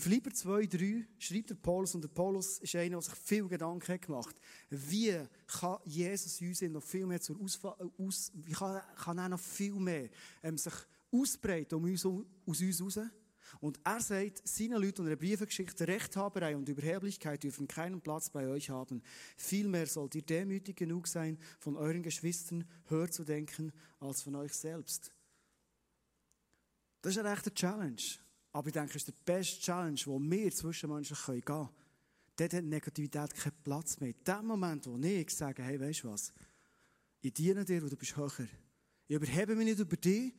[0.00, 3.46] In Philipper 2, 3 schreibt der Paulus, und der Paulus ist einer, der sich viel
[3.46, 5.14] Gedanken gemacht hat, wie
[5.46, 9.74] kann Jesus uns noch viel mehr zur Ausfall, aus, wie kann, kann er noch viel
[9.74, 10.08] mehr
[10.42, 10.72] ähm, sich
[11.12, 13.00] ausbreiten um uns, um, aus uns raus?
[13.60, 18.48] Und er sagt, seine Leute in der Briefgeschichte, Rechthaberei und Überheblichkeit dürfen keinen Platz bei
[18.48, 19.02] euch haben.
[19.36, 24.54] Vielmehr sollt ihr demütig genug sein, von euren Geschwistern höher zu denken, als von euch
[24.54, 25.12] selbst.
[27.02, 28.00] Das ist eine echte Challenge.
[28.52, 31.68] Aber ich denke, es ist der beste Challenge, wo wir zwischenmenschlich gehen können.
[32.36, 34.10] Dort hat Negativität keinen Platz mehr.
[34.10, 36.32] In dem Moment, wo ich sage, hey, weißt du was?
[37.20, 38.48] Ich diene dir und du bist höher.
[39.06, 40.32] Ich überhebe mich nicht über dich,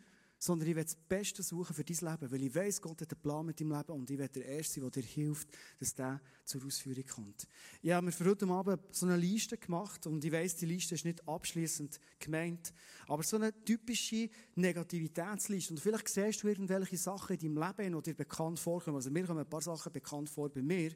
[0.43, 3.21] sondern ich will das Beste suchen für dein Leben, weil ich weiß, Gott hat einen
[3.21, 5.47] Plan mit deinem Leben und ich will der Erste sein, der dir hilft,
[5.79, 7.47] dass der zur Ausführung kommt.
[7.83, 10.95] Ich habe mir für heute Abend so eine Liste gemacht und ich weiß, die Liste
[10.95, 12.73] ist nicht abschließend gemeint,
[13.07, 15.73] aber so eine typische Negativitätsliste.
[15.73, 18.95] Und vielleicht siehst du irgendwelche Sachen in deinem Leben, die dir bekannt vorkommen.
[18.95, 20.91] Also mir kommen ein paar Sachen bekannt vor bei mir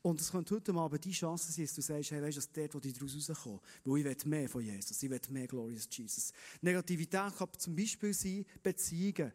[0.00, 2.50] und es könnte heute Abend die Chance sein, dass du sagst, hey, weißt du, dass
[2.50, 5.86] dort, wo ich daraus rauskomme, weil ich will mehr von Jesus, ich will mehr Glorious
[5.90, 6.32] Jesus.
[6.62, 8.46] Negativität kann zum Beispiel sein,
[8.86, 9.32] Beziehungen.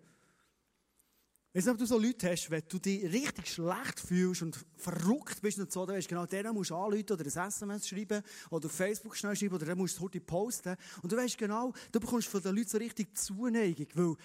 [1.53, 5.41] Weißt du, ob du so Leute hast, wenn du dich richtig schlecht fühlst und verrückt
[5.41, 8.23] bist und so, dann weißt du genau, denen musst du anrufen oder ein SMS schreiben
[8.49, 10.77] oder auf Facebook schnell schreiben oder dann musst du heute posten.
[11.01, 14.15] Und du weißt genau, du bekommst von den Leuten so richtig Zuneigung, weil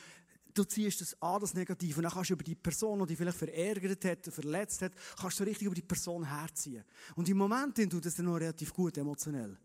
[0.54, 3.18] du ziehst das an, das Negative, und dann kannst du über die Person, die dich
[3.18, 6.84] vielleicht verärgert hat, verletzt hat, kannst du richtig über die Person herziehen.
[7.16, 9.58] Und im Moment tut das dann noch relativ gut, emotionell.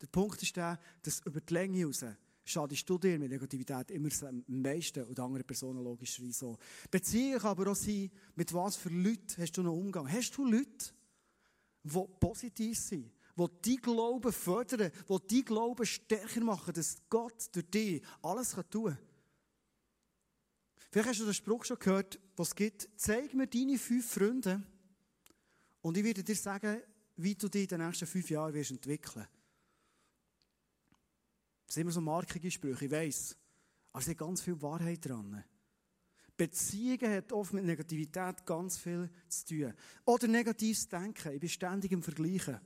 [0.00, 2.04] Der Punkt ist der, dass über die Länge raus
[2.44, 6.58] schadest du dir mit Negativität immer am meisten und andere Personen logischerweise so.
[6.90, 10.10] Beziehung aber auch sein, mit was für Leuten hast du noch Umgang.
[10.10, 10.92] Hast du Leute,
[11.84, 17.70] die positiv sind, die dein Glauben fördern, die dein Glauben stärker machen, dass Gott durch
[17.70, 18.98] dich alles tun kann?
[20.90, 22.88] Vielleicht hast du den Spruch schon gehört, was es gibt.
[22.96, 24.62] Zeig mir deine fünf Freunde
[25.80, 26.82] und ich werde dir sagen,
[27.16, 29.41] wie du dich in den nächsten fünf Jahren entwickeln wirst.
[31.72, 33.34] Das sind immer so markige Sprüche, ich weiss.
[33.92, 35.42] Aber es ist ganz viel Wahrheit dran.
[36.36, 39.72] Beziehungen hat oft mit Negativität ganz viel zu tun.
[40.04, 41.32] Oder negatives Denken.
[41.32, 42.60] Ich bin ständig im Vergleichen.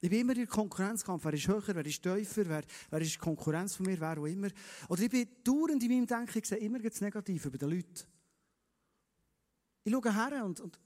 [0.00, 1.24] Ich bin immer in Konkurrenzkampf.
[1.24, 4.50] Wer ist höher, wer ist tiefer, wer, wer ist Konkurrenz von mir, wer auch immer.
[4.88, 8.06] Oder ich bin dauernd in meinem Denken, ich sehe immer das Negative bei den Leuten.
[9.82, 10.78] Ich schaue her und, und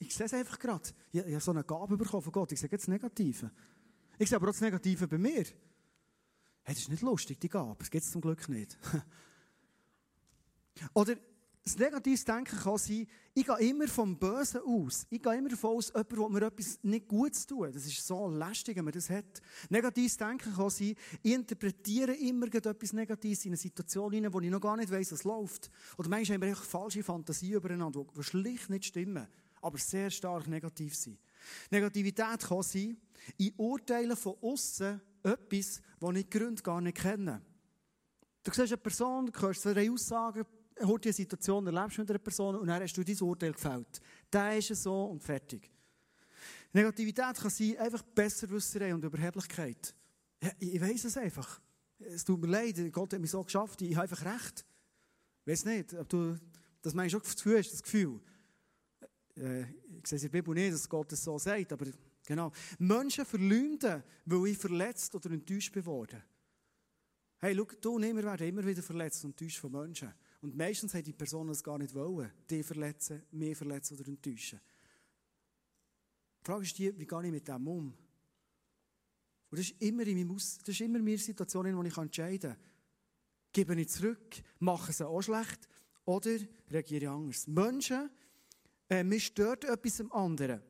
[0.00, 0.90] ich sehe es einfach gerade.
[1.12, 2.50] Ich, ich habe so eine Gabe bekommen von Gott.
[2.50, 3.48] Ich sehe das Negative.
[4.18, 5.44] Ich sehe aber auch das Negative bei mir.
[6.64, 7.76] Hey, das ist nicht lustig, die Gabe.
[7.78, 8.78] Das gibt es zum Glück nicht.
[10.94, 11.16] Oder
[11.64, 15.06] das negatives Denken kann sein, ich gehe immer vom Bösen aus.
[15.10, 17.70] Ich gehe immer davon aus, jemand will mir etwas nicht Gutes tun.
[17.72, 19.40] Das ist so lästig, wenn man das hat.
[19.68, 24.50] Negatives Denken kann sein, ich interpretiere immer etwas Negatives in eine Situation hinein, wo ich
[24.50, 25.70] noch gar nicht weiss, was läuft.
[25.98, 29.28] Oder manchmal haben wir falsche Fantasien übereinander, die schlicht nicht stimmen,
[29.60, 31.18] aber sehr stark negativ sind.
[31.70, 32.96] Negativität kann sein,
[33.36, 37.42] ich urteile von außen etwas, das ich die Gründe gar nicht kenne.
[38.42, 42.56] Du siehst eine Person, du hörst eine Aussage, hörst die Situation, erlebst mit einer Person
[42.56, 44.00] und dann hast du dein Urteil gefällt.
[44.32, 45.70] Der ist es so und fertig.
[46.72, 49.94] Negativität kann sein, einfach Besserwisserei und Überheblichkeit.
[50.42, 51.60] Ja, ich weiss es einfach.
[51.98, 54.64] Es tut mir leid, Gott hat mich so geschafft, ich habe einfach recht.
[55.44, 56.36] Ich weiss nicht, ob du
[56.80, 57.94] das meinst, auch das Gefühl hast.
[59.36, 61.86] Äh, ich sehe es in der Bibel nicht, dass Gott das so sagt, aber
[62.24, 62.52] Genau.
[62.78, 65.84] Menschen verleumden, weil ich verletzt oder enttäuscht bin.
[67.38, 70.14] Hey, schau, du und ich, wir werden immer wieder verletzt und enttäuscht von Menschen.
[70.42, 74.60] Und meistens haben die Personen es gar nicht wollen, die verletzen, mich verletzen oder enttäuschen.
[76.40, 77.94] Die Frage ist die, wie gehe ich mit dem um?
[79.50, 82.52] Und das ist immer in meinem das ist immer meine Situation, in der ich entscheiden
[82.52, 82.60] kann.
[83.52, 85.68] Gebe ich zurück, mache sie auch schlecht
[86.04, 86.30] oder
[86.70, 87.46] reagiere ich anders.
[87.46, 88.10] Menschen,
[88.88, 90.62] äh, mir stört etwas am anderen.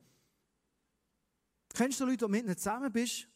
[1.74, 3.28] Kennst du Leute, die mit ihnen zusammen bist?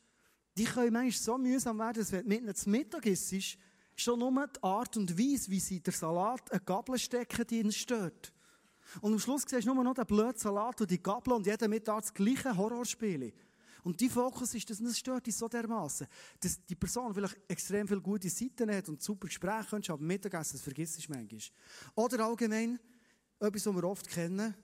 [0.57, 3.59] Die können manchmal so mühsam werden, dass wenn du mit ihnen zu Mittag isst,
[3.97, 7.73] schon nur die Art und Weise, wie sie der Salat eine Gabel stecken, die ihnen
[7.73, 8.33] stört.
[9.01, 11.71] Und am Schluss siehst du nur noch den blöden Salat und die Gabel und jeden
[11.71, 13.33] Mittag das gleiche Horrorspiel.
[13.83, 16.07] Und die Fokus ist, dass das stört dich so dermaßen,
[16.41, 20.57] dass die Person vielleicht extrem viele gute Seiten hat und super Gespräche könntest, aber Mittagessen,
[20.57, 21.41] das vergisst du manchmal.
[21.95, 22.81] Oder allgemein,
[23.39, 24.55] etwas, was wir oft kennen,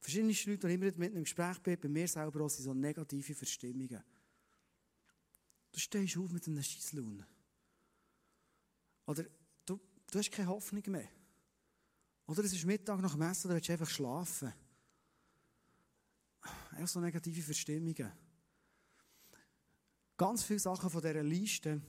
[0.00, 3.34] Verschiedene Leute, die immer mit einem Gespräch bin, bei mir selber auch, sind so negative
[3.34, 4.02] Verstimmungen.
[5.72, 7.26] Du stehst auf mit einem Scheisslaune.
[9.06, 9.24] Oder
[9.64, 9.80] du,
[10.10, 11.08] du hast keine Hoffnung mehr.
[12.26, 14.52] Oder es ist Mittag nach dem Essen, da willst du einfach schlafen.
[16.70, 18.12] Einfach so negative Verstimmungen.
[20.16, 21.80] Ganz viele Sachen von dieser Liste,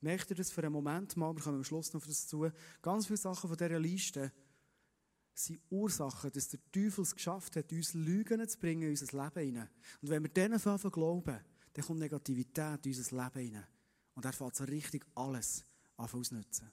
[0.00, 2.50] merkt ihr das für einen Moment mal, wir kommen am Schluss noch auf das zu,
[2.80, 4.32] ganz viele Sachen von dieser Liste
[5.34, 9.46] sind Ursachen, dass der Teufel es geschafft hat, uns Lügen zu bringen in unser Leben
[9.46, 9.68] hinein.
[10.00, 11.40] Und wenn wir denen anfangen glauben,
[11.72, 13.66] dann kommt Negativität in unser Leben hinein.
[14.14, 15.64] Und er fängt so richtig alles
[15.96, 16.70] an ausnutzen.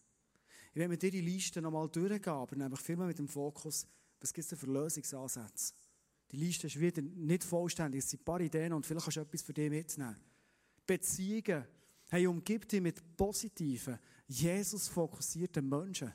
[0.74, 3.88] Ich werde dir die Liste nochmal durchgehen, aber nämlich viel mehr mit dem Fokus,
[4.19, 5.74] was gibt es für Lösungsansätze.
[6.32, 9.22] Die Liste ist wieder nicht vollständig, es sind ein paar Ideen und vielleicht kannst du
[9.22, 10.15] etwas für dich mitnehmen.
[10.86, 11.65] Beziehungen.
[12.12, 16.13] Hey, umgib dich mit positiven, Jesus-fokussierten Menschen.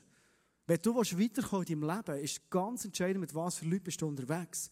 [0.67, 4.07] Wenn du weiterkommen in deinem Leben, ist ganz entscheidend, mit was für Leuten bist du
[4.07, 4.71] unterwegs.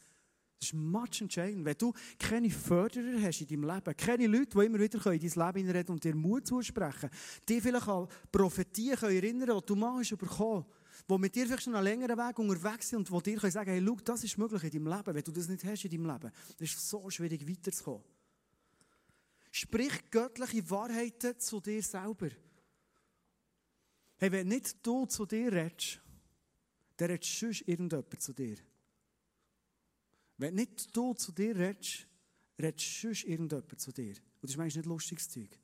[0.59, 1.65] Das ist much entscheidend.
[1.65, 5.55] Wenn du keine Förderer hast in deinem Leben, keine Leute, die immer wieder in dein
[5.55, 7.09] Leben reden und dir Mut zusprechen,
[7.47, 10.65] die vielleicht an Prophetien erinnern können, die du mal hast bekommen
[11.09, 13.83] die mit dir vielleicht schon einen längeren Weg unterwegs sind und die dir sagen hey,
[13.85, 15.15] schau, das ist möglich in deinem Leben.
[15.15, 18.03] Wenn du das nicht hast in deinem Leben, dann ist es so schwierig weiterzukommen.
[19.51, 22.29] Sprich göttliche Wahrheiten zu dir selber.
[24.17, 25.99] Hey, wenn nicht du zu dir redest,
[26.97, 28.57] dann redest sonst irgendjemand zu dir.
[30.37, 32.07] Wenn nicht du zu dir redest,
[32.59, 34.15] redest sonst irgendjemand zu dir.
[34.15, 35.59] Und das ist manchmal nicht lustiges Zeug.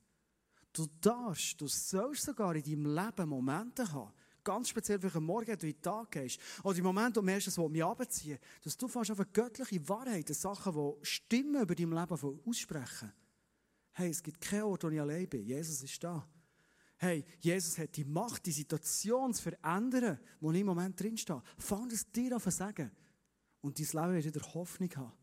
[0.72, 5.58] Du darfst, du sollst sogar in deinem Leben Momente haben, ganz speziell, wenn du Morgen
[5.58, 8.78] du in den Tag gehst, oder im Moment, wo du merkst, dass mich abziehen, dass
[8.78, 13.12] du fast auf eine göttliche Wahrheit, Sachen, die Stimmen über dein Leben aussprechen.
[13.94, 15.44] Hey, es gibt keinen Ort, wo ich allein bin.
[15.44, 16.28] Jesus ist da.
[17.02, 21.42] Hey, Jesus hat die Macht, die Situation zu verändern, wo ich im Moment drinstehe.
[21.58, 22.92] Fang es dir an zu sagen.
[23.62, 25.14] Und dein Leben wird wieder Hoffnung haben.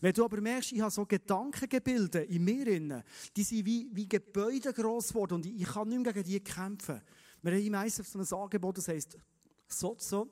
[0.00, 3.02] Wenn du aber merkst, ich habe so Gedankengebilde in mir drin,
[3.36, 7.02] die sind wie, wie Gebäude gross geworden und ich kann nicht mehr gegen die kämpfen.
[7.42, 9.18] Wir haben meistens so ein Angebot, das heisst
[9.68, 10.26] Sozo.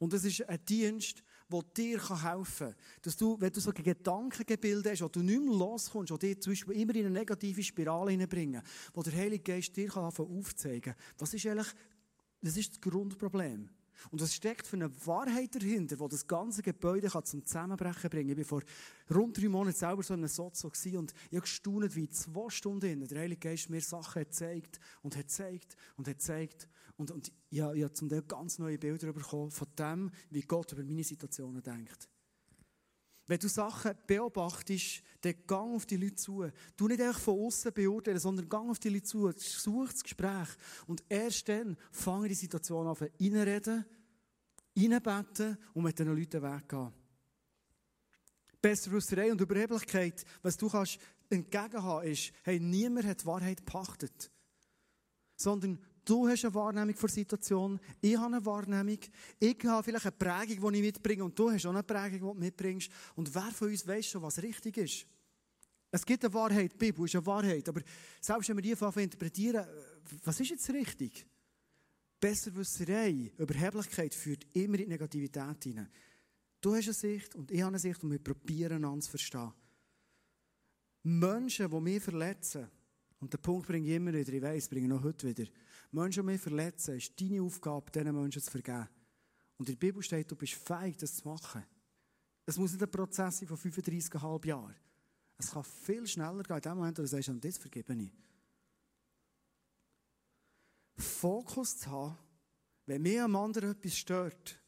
[0.00, 2.76] Und das ist ein Dienst, der dir helfen kann.
[3.02, 6.52] Dass du, wenn du so Gedankengebilde hast, wo du nicht mehr loskommst, die dich zum
[6.52, 8.62] Beispiel immer in eine negative Spirale hineinbringen,
[8.94, 11.68] wo der Heilige Geist dir aufzeigen kann, was ist eigentlich,
[12.42, 13.68] das ist das Grundproblem.
[14.10, 18.38] Und es steckt für eine Wahrheit dahinter, die das ganze Gebäude zum Zusammenbrechen bringen kann.
[18.42, 22.08] Ich war vor rund drei Monaten selber so in einem Sozo und ich habe wie
[22.08, 26.68] zwei Stunden der Heilige Geist mir Sachen gezeigt und gezeigt und hat gezeigt.
[26.96, 30.72] Und, und ja, ich habe zum Teil ganz neue Bilder bekommen von dem, wie Gott
[30.72, 32.08] über meine Situationen denkt.
[33.28, 36.48] Wenn du Sachen beobachtest, dann gang auf die Leute zu.
[36.76, 40.48] Du nicht einfach von außen beurteilen, sondern gang auf die Leute zu, such das Gespräch.
[40.86, 43.84] Und erst dann fange die Situation an, reinreden,
[44.76, 46.92] reinbeten und mit diesen Leuten weggehen.
[48.62, 54.30] Besserwisserei und Überheblichkeit, was du kannst entgegen haben, ist, hey, niemand hat die Wahrheit gepachtet.
[55.36, 59.00] Sondern Du hast eine Wahrnehmung der Situation, ich habe eine Wahrnehmung,
[59.40, 62.18] ich habe vielleicht eine Prägung, die ich mitbringe und du hast auch eine Prägung, die
[62.20, 62.90] du mitbringst.
[63.16, 65.04] Und wer von uns weiß schon, was richtig ist?
[65.90, 67.80] Es gibt eine Wahrheit, die Bibel ist eine Wahrheit, aber
[68.20, 69.66] selbst wenn wir die anfangen interpretieren,
[70.22, 71.26] was ist jetzt richtig?
[72.20, 75.88] Besserwisserei, Überheblichkeit führt immer in die Negativität hinein.
[76.60, 79.52] Du hast eine Sicht und ich habe eine Sicht und wir probieren einander zu verstehen.
[81.02, 82.70] Menschen, die mich verletzen,
[83.20, 85.50] und den Punkt bringe ich immer wieder, ich weiss, bringe ich noch heute wieder,
[85.90, 88.88] Menschen, die mich verletzen, ist deine Aufgabe, diesen Menschen zu vergeben.
[89.56, 91.64] Und in der Bibel steht, du bist fähig, das zu machen.
[92.44, 94.74] Es muss nicht ein Prozess sein von 35,5 Jahren.
[95.38, 98.12] Es kann viel schneller gehen, in dem Moment, wo du sagst, das vergebe ich.
[100.96, 102.18] Fokus zu haben,
[102.86, 104.58] wenn mir am anderen etwas stört,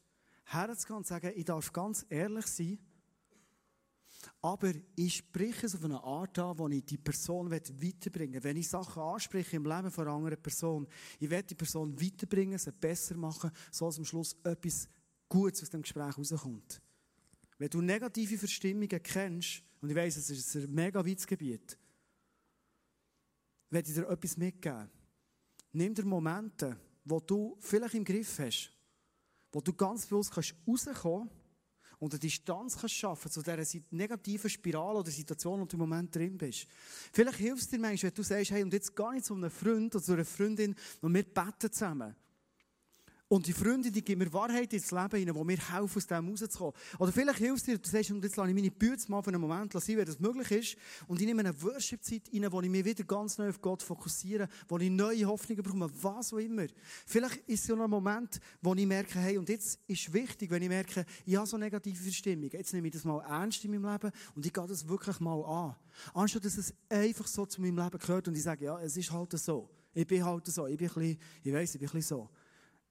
[0.43, 2.79] herzugehen und sagen, ich darf ganz ehrlich sein,
[4.41, 8.43] aber ich spreche es auf eine Art an, wo ich die Person weiterbringen will.
[8.43, 10.87] Wenn ich Sachen anspreche im Leben von einer anderen Person,
[11.19, 14.87] ich will die Person weiterbringen, sie besser machen, so dass am Schluss etwas
[15.27, 16.81] Gutes aus dem Gespräch rauskommt.
[17.57, 21.77] Wenn du negative Verstimmungen kennst, und ich weiss, es ist ein mega Witzgebiet,
[23.69, 24.89] werde ich dir etwas mitgeben.
[25.71, 28.71] Nimm dir Momente, wo du vielleicht im Griff hast,
[29.51, 31.38] wo du ganz bewusst rauskommen kannst
[31.99, 33.57] und eine Distanz kannst schaffen zu dieser
[33.91, 36.65] negativen Spirale oder Situation, in der du im Moment drin bist.
[37.11, 39.51] Vielleicht hilft es dir manchmal, wenn du sagst, hey, und jetzt gar nicht zu einem
[39.51, 42.15] Freund oder zu einer Freundin, und wir beten zusammen.
[43.29, 46.29] Und die Freunde, die geben mir Wahrheit ins Leben hinein, die mir helfen, aus dem
[46.29, 46.73] rauszukommen.
[46.97, 49.39] Oder vielleicht hilft dir, du sagst, und jetzt lasse ich meine Bühne mal für einen
[49.39, 50.77] Moment sein, wenn das möglich ist.
[51.07, 54.49] Und ich nehme eine Worship-Zeit rein, wo ich mich wieder ganz neu auf Gott fokussiere,
[54.67, 56.65] wo ich neue Hoffnungen bekomme, was auch immer.
[57.05, 60.63] Vielleicht ist es so ein Moment, wo ich merke, hey, und jetzt ist wichtig, wenn
[60.63, 62.49] ich merke, ich habe so negative Verstimmung.
[62.51, 65.43] Jetzt nehme ich das mal ernst in meinem Leben und ich gehe das wirklich mal
[65.45, 65.75] an.
[66.15, 69.11] Anstatt dass es einfach so zu meinem Leben gehört und ich sage, ja, es ist
[69.11, 69.69] halt so.
[69.93, 70.65] Ich bin halt so.
[70.65, 72.29] Ich bin ein bisschen, ich weiss, ich bin ein bisschen so.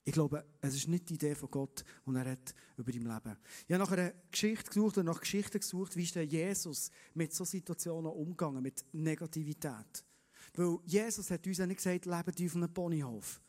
[0.08, 3.36] Ich glaube, es ist nicht die Idee von Gott, die er hat über dein Leben.
[3.66, 7.34] Ich habe nach einer Geschichte gesucht und nach Geschichten gesucht, wie ist der Jesus mit
[7.34, 10.02] solchen Situationen umgegangen, mit Negativität.
[10.54, 13.42] Weil Jesus hat uns ja nicht gesagt, leben auf einem Ponyhof.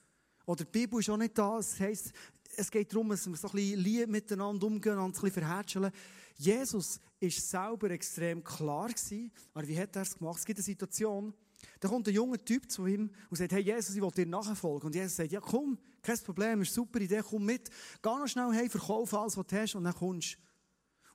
[0.48, 1.60] Oder die Bibel ist auch nicht da.
[1.60, 2.12] Es heisst,
[2.58, 5.92] es geht darum, dass wir so ein bisschen lieb miteinander umgehen und ein bisschen verhätscheln.
[6.36, 9.32] Jesus war selber extrem klar gewesen.
[9.54, 10.40] Aber wie hat er es gemacht?
[10.40, 11.34] Es gibt eine Situation,
[11.80, 14.88] da kommt ein junger Typ zu ihm und sagt, hey Jesus, ich will dir nachfolgen.
[14.88, 17.70] Und Jesus sagt, ja komm, kein Problem, ist eine super Idee, komm mit.
[18.02, 20.38] Geh noch schnell hey, verkauf alles, was du hast und dann kommst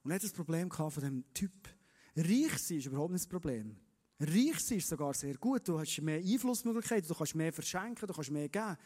[0.02, 1.52] Und er hat das Problem von dem Typ.
[2.16, 3.76] Reich sein ist überhaupt nicht das Problem.
[4.20, 5.66] Reich sein ist sogar sehr gut.
[5.66, 8.76] Du hast mehr Einflussmöglichkeiten, du kannst mehr verschenken, du kannst mehr geben.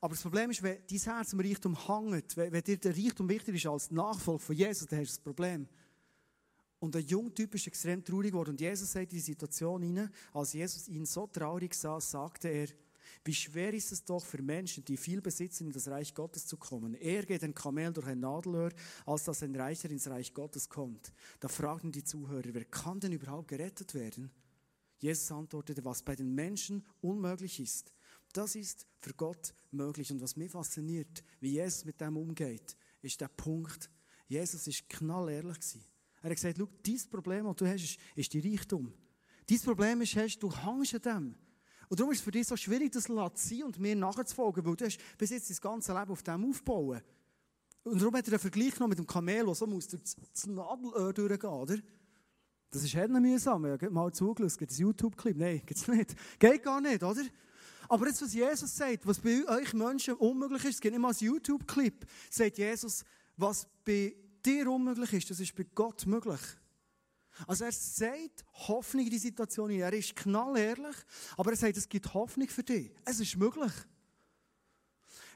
[0.00, 3.54] Aber das Problem ist, wenn dein Herz am Reichtum hängt, wenn, dir der Reichtum wichtig
[3.54, 5.68] ist als Nachfolger von Jesus, dann hast du das Problem.
[6.78, 8.50] Und der junge Typ ist extrem traurig geworden.
[8.50, 12.68] Und Jesus sagt in die Situation hinein, als Jesus ihn so traurig sah, sagte er,
[13.24, 16.56] Wie schwer ist es doch für Menschen, die viel besitzen, in das Reich Gottes zu
[16.56, 16.94] kommen.
[16.94, 18.72] Er geht ein Kamel durch ein Nadelöhr,
[19.04, 21.12] als dass ein Reicher ins Reich Gottes kommt.
[21.40, 24.30] Da fragten die Zuhörer, wer kann denn überhaupt gerettet werden?
[24.98, 27.92] Jesus antwortete, was bei den Menschen unmöglich ist,
[28.32, 30.10] das ist für Gott möglich.
[30.10, 33.90] Und was mich fasziniert, wie Jesus mit dem umgeht, ist der Punkt,
[34.28, 35.84] Jesus ist knallehrlich gewesen.
[36.22, 38.92] Er hat gesagt, schau, dein Problem, das du hast, ist, die Reichtum.
[39.46, 41.34] Dein Problem ist, du hängst an dem.
[41.88, 44.76] Und darum ist es für dich so schwierig, das zu sein und mir nachzufolgen, weil
[44.76, 47.00] du hast bis jetzt dein ganze Leben auf dem aufbauen.
[47.84, 50.46] Und darum hat er einen Vergleich genommen mit dem Kamel, der so muss durch das
[50.46, 51.76] Nadelöhr durchgehen, oder?
[52.70, 53.64] Das ist halt mühsam.
[53.64, 55.36] Habe mal zugeschaut, gibt es YouTube-Clip?
[55.36, 56.16] Nein, gibt es nicht.
[56.38, 57.22] Geht gar nicht, oder?
[57.88, 61.10] Aber jetzt, was Jesus sagt, was bei euch Menschen unmöglich ist, es gibt nicht mal
[61.10, 63.04] einen YouTube-Clip, sagt Jesus,
[63.36, 66.40] was bei dir unmöglich ist, das ist bei Gott möglich.
[67.46, 69.70] Also er sagt Hoffnung in die Situation.
[69.70, 70.96] Er ist knallehrlich,
[71.36, 72.90] aber er sagt, es gibt Hoffnung für dich.
[73.04, 73.72] Es ist möglich.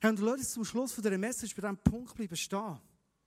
[0.02, 2.78] und lass uns zum Schluss von dieser Message bei diesem Punkt bleiben stehen.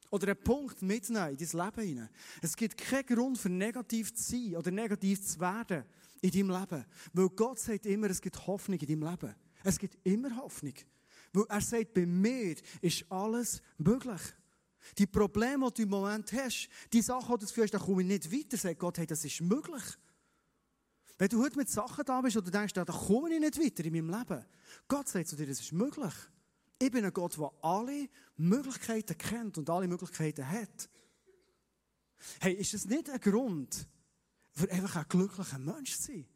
[0.09, 2.09] Oder einen Punkt mitnehmen in dein Leben hinein.
[2.41, 5.85] Es gibt keinen Grund für negativ zu sein oder negativ zu werden
[6.21, 6.85] in deinem Leben.
[7.13, 9.35] Weil Gott sagt immer, es gibt Hoffnung in deinem Leben.
[9.63, 10.73] Es gibt immer Hoffnung.
[11.33, 14.21] Weil er sagt, bei mir ist alles möglich.
[14.97, 18.07] Die Probleme, die du im Moment hast, die Sachen, die du hast, da komme ich
[18.07, 19.83] nicht weiter, sagt Gott, hey, das ist möglich.
[21.17, 23.85] Wenn du heute mit Sachen da bist und du denkst, da komme ich nicht weiter
[23.85, 24.45] in meinem Leben,
[24.87, 26.13] Gott sagt zu dir, das ist möglich.
[26.79, 30.89] Ich bin ein Gott, der alle Möglichkeiten kennt und alle Möglichkeiten hat.
[32.39, 33.87] Hey, ist das nicht ein Grund,
[34.51, 36.27] für einfach ein glücklicher Mensch zu sein?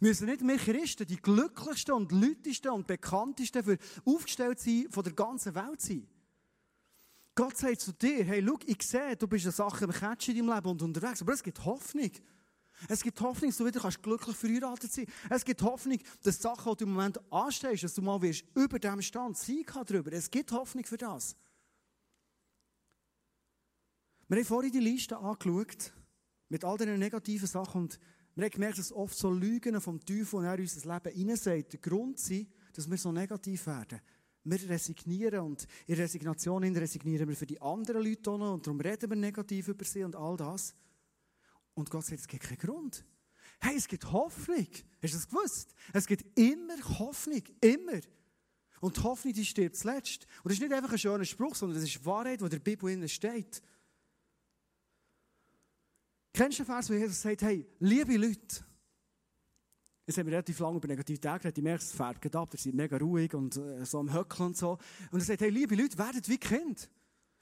[0.00, 5.12] Müssen nicht mehr Christen die glücklichsten und lütesten und bekanntesten für aufgestellt sein von der
[5.12, 6.08] ganzen Welt sein?
[7.38, 10.38] Gott sagt zu dir, hey, schau, ich sehe, du bist eine Sache im Catch in
[10.38, 12.10] deinem Leben und unterwegs, aber es gibt Hoffnung.
[12.88, 16.42] Es gibt Hoffnung, dass du wieder kannst glücklich verheiratet sein Es gibt Hoffnung, dass die
[16.42, 19.86] Sachen, die du im Moment anstehst, dass du mal wirst über dem Stand Sieg haben
[19.86, 20.12] darüber.
[20.12, 21.36] Es gibt Hoffnung für das.
[24.26, 25.92] Wir haben vorhin die Liste angeschaut,
[26.48, 28.00] mit all diesen negativen Sachen und
[28.34, 31.72] wir haben gemerkt, dass oft so Lügen vom Teufel, und er in unser Leben hineinsagt,
[31.72, 34.00] der Grund sind, dass wir so negativ werden.
[34.50, 38.80] Wir resignieren und in Resignation resignieren wir für die anderen Leute auch noch und darum
[38.80, 40.74] reden wir negativ über sie und all das.
[41.74, 43.04] Und Gott sagt, es gibt keinen Grund.
[43.60, 44.66] Hey, es gibt Hoffnung.
[45.02, 45.74] Hast du das gewusst?
[45.92, 47.42] Es gibt immer Hoffnung.
[47.60, 48.00] Immer.
[48.80, 50.26] Und die Hoffnung, die stirbt zuletzt.
[50.42, 52.58] Und das ist nicht einfach ein schöner Spruch, sondern das ist Wahrheit, die in der
[52.58, 53.62] Bibel steht.
[56.32, 58.64] Kennst du den Vers, wo Jesus sagt, hey, liebe Leute,
[60.08, 61.58] Jetzt haben wir relativ lange über Negativität geredet.
[61.58, 62.48] Ich merke, es fährt ab.
[62.54, 64.78] Ihr seid mega ruhig und äh, so am Höckeln und so.
[65.10, 66.88] Und er sagt, hey, liebe Leute, werdet wie Kind.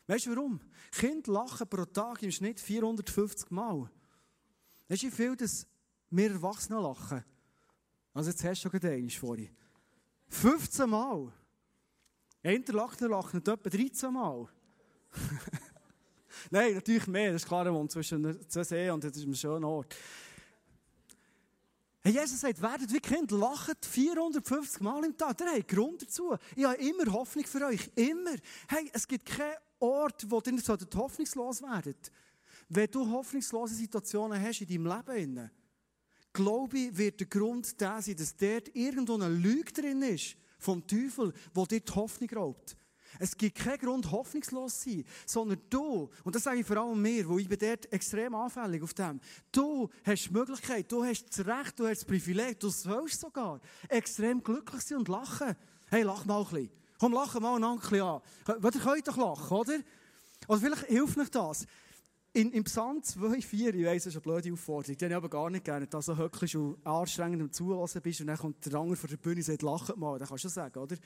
[0.08, 0.58] Weißt du warum?
[0.90, 3.88] Kinder lachen pro Tag im Schnitt 450 Mal.
[4.88, 5.64] Weißt du, wie viel das
[6.10, 7.24] wir Erwachsene lachen?
[8.12, 9.50] Also jetzt hast du schon einmal vorhin.
[10.26, 11.32] 15 Mal.
[12.42, 14.48] Interlachen lachen etwa 13 Mal.
[16.50, 17.32] Nein, natürlich mehr.
[17.32, 19.94] Das ist klar, wohnt zwischen zwei Seen und das ist ein schöner Ort.
[22.12, 25.36] Jesus sagt, werdet wie Kind, lacht 450 Mal im Tag.
[25.38, 26.36] Der hat Grund dazu.
[26.54, 27.90] Ich habe immer Hoffnung für euch.
[27.96, 28.36] Immer.
[28.68, 32.12] Hey, es gibt keinen Ort, wo ihr nicht hoffnungslos werdet.
[32.68, 35.50] Wenn du hoffnungslose Situationen hast in deinem Leben,
[36.32, 40.86] glaube ich, wird der Grund der sein, dass dort irgendwo eine Lüge drin ist vom
[40.86, 42.76] Teufel, wo dir die Hoffnung raubt.
[43.18, 47.00] Es gibt keinen Grund, hoffnungslos zu sein, sondern du, und das sage ich vor allem
[47.00, 49.20] mir, wo ich bin dort extrem anfällig auf dem,
[49.52, 53.60] du hast die Möglichkeit, du hast das Recht, du hast das Privileg, du sollst sogar
[53.88, 55.54] extrem glücklich sein und lachen.
[55.88, 56.70] Hey, lach mal ein bisschen.
[56.98, 58.20] Komm, lach mal ein bisschen an.
[58.48, 59.78] Ihr könnt doch lachen, oder?
[60.48, 61.66] Oder vielleicht hilft euch das.
[62.32, 65.28] In, in Psalm 2, 4, ich weiss, das ist eine blöde Aufforderung, die ich aber
[65.30, 68.74] gar nicht gerne, dass du höcklich und anstrengend und zuhören bist und dann kommt der
[68.74, 70.96] Anger von der Bühne und sagt, lach mal, das kannst du sagen, oder?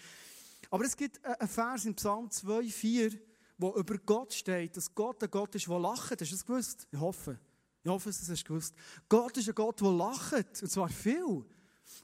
[0.71, 3.13] Aber es gibt einen Vers in Psalm 2, 4,
[3.59, 6.21] wo über Gott steht, dass Gott ein Gott ist, der lacht.
[6.21, 6.87] Hast du das gewusst?
[6.91, 7.39] Ich hoffe.
[7.83, 8.75] Ich hoffe, dass du es gewusst
[9.09, 10.63] Gott ist ein Gott, der lacht.
[10.63, 11.45] Und zwar viel.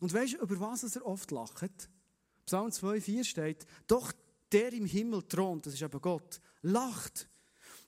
[0.01, 1.89] Und weißt du, über was er oft lacht?
[2.45, 4.13] Psalm 2, 4 steht, doch
[4.53, 7.29] der im Himmel thront, das ist aber Gott, lacht.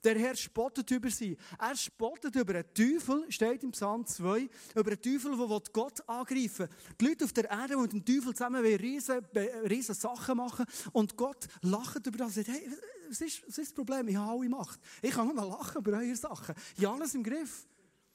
[0.04, 1.36] Der Herr spottet über sie.
[1.58, 6.68] Er spottet über einen Teufel, steht im Psalm 2, über einen Teufel, der Gott angreifen
[6.68, 6.96] will.
[7.00, 9.26] Die Leute auf der Erde, die mit dem Teufel zusammen riesen,
[9.68, 12.70] riesen Sachen machen und Gott lacht über das und sagt, hey,
[13.08, 14.06] was ist, was ist das Problem?
[14.08, 14.78] Ich habe alle Macht.
[15.02, 16.54] Ich kann nur lachen über eure Sachen.
[16.76, 17.66] Ich habe alles im Griff.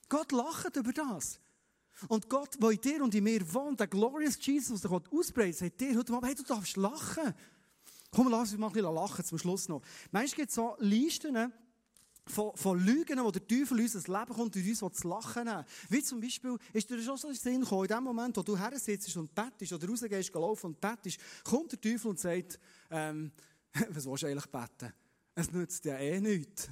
[0.08, 1.40] Gott lacht über das.
[2.08, 5.58] Und Gott, der in dir und in mir wohnt, der glorious Jesus, der Gott ausbreitet,
[5.58, 7.34] sagt dir heute Abend, hey, du darfst lachen.
[8.12, 9.82] Komm, lass uns mal ein bisschen lachen zum Schluss noch.
[10.12, 11.52] Manchmal gibt es so Listen,
[12.26, 15.50] von, von Lügen, wo der Teufel uns das Leben kommt und uns zu lachen.
[15.90, 18.78] Wie zum Beispiel, ist dir schon so ein Sinn in dem Moment, wo du her
[18.80, 22.60] sitzt und bettest oder rausgehst, laufen und bettest, kommt der Teufel und sagt,
[22.90, 23.32] ähm,
[23.90, 24.94] was willst du eigentlich beten?
[25.36, 26.70] Es nützt ja eh nichts.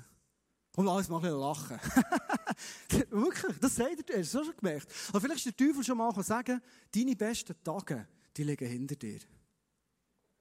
[0.76, 1.78] Und alles mal ein lachen.
[3.10, 4.88] Wirklich, das sagt er, hast du schon gemerkt.
[5.10, 6.62] Aber vielleicht ist der Teufel schon mal sagen,
[6.96, 9.20] deine besten Tage, die liegen hinter dir.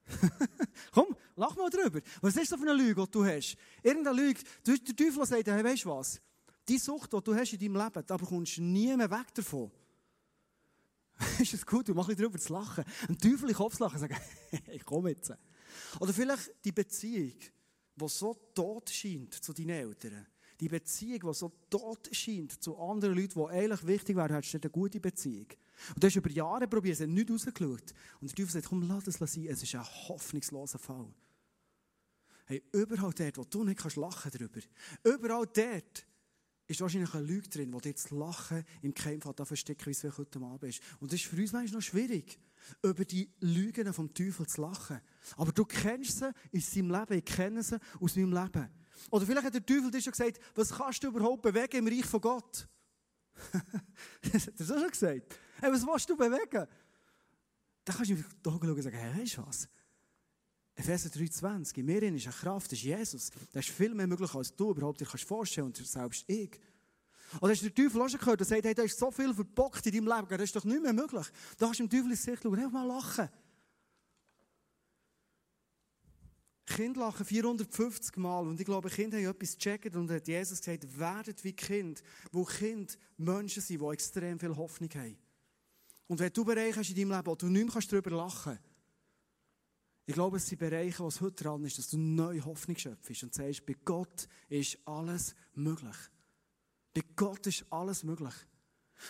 [0.92, 2.00] Komm, lach mal drüber.
[2.20, 3.56] Was ist das für eine Lüge, die du hast?
[3.82, 4.40] Irgendeine Lüge.
[4.66, 6.20] Der Teufel sagt, hey, weißt du was?
[6.68, 9.70] Die Sucht, die du hast in deinem Leben, da bekommst du nie mehr weg davon.
[11.38, 12.84] ist es gut, du machst drüber zu lachen.
[13.08, 14.16] Ein Teufel in Kopf zu lachen und sagen,
[14.72, 15.32] ich komme jetzt.
[15.98, 17.34] Oder vielleicht die Beziehung,
[17.96, 20.26] die so tot scheint zu deinen Eltern.
[20.60, 24.58] Die Beziehung, die so tot scheint zu anderen Leuten, die eigentlich wichtig wären, hast du
[24.58, 25.46] eine gute Beziehung.
[25.94, 27.94] Und du hast über Jahre probiert, es hat nicht rausgeschaut.
[28.20, 31.08] Und der Teufel sagt, komm, lass das sein, es ist ein hoffnungsloser Fall.
[32.44, 34.60] Hey, überall dort, wo du nicht kannst lachen darüber,
[35.04, 36.06] überall dort
[36.66, 40.04] ist wahrscheinlich eine Lüge drin, wo dir das Lachen im Keimfall da versteckt, wie es
[40.04, 40.82] heute Abend ist.
[41.00, 42.38] Und das ist für uns manchmal noch schwierig,
[42.82, 45.00] über die Lügen vom Teufel zu lachen.
[45.36, 48.68] Aber du kennst sie in seinem Leben, ich kenne sie aus meinem Leben.
[49.10, 52.06] Oder vielleicht hat der Teufel dir schon gesagt, was kannst du überhaupt bewegen im Reich
[52.06, 52.68] von Gott?
[54.32, 55.34] das hat er so schon gesagt.
[55.60, 56.66] Hey, was willst du bewegen?
[57.84, 59.68] Dann kannst du die Augen schauen und sagen, hey, weißt du was?
[60.74, 63.30] Epheser 3,20, in mir ist eine Kraft, das ist Jesus.
[63.52, 66.58] Das ist viel mehr möglich, als du überhaupt dir kannst vorstellen und selbst ich.
[67.40, 69.32] Oder hast du den Teufel auch schon gehört, der sagt, hey, da ist so viel
[69.34, 71.26] verbockt in deinem Leben, das ist doch nicht mehr möglich.
[71.58, 73.28] Da hast du dem Teufel ins Gesicht schauen, einfach mal lachen.
[76.70, 80.98] Kinder lachen 450 Mal und ich glaube, Kinder haben etwas gecheckt und hat Jesus gesagt,
[80.98, 85.18] werdet wie Kind, wo Kinder Menschen sind, die extrem viel Hoffnung haben.
[86.06, 88.62] Und wenn du Bereiche hast in deinem Leben, wo du nicht mehr darüber lachen kannst,
[90.06, 93.22] ich glaube, es sind Bereiche, wo es heute dran ist, dass du neue Hoffnung schöpfst
[93.22, 95.96] und sagst, bei Gott ist alles möglich.
[96.94, 98.34] Bei Gott ist alles möglich.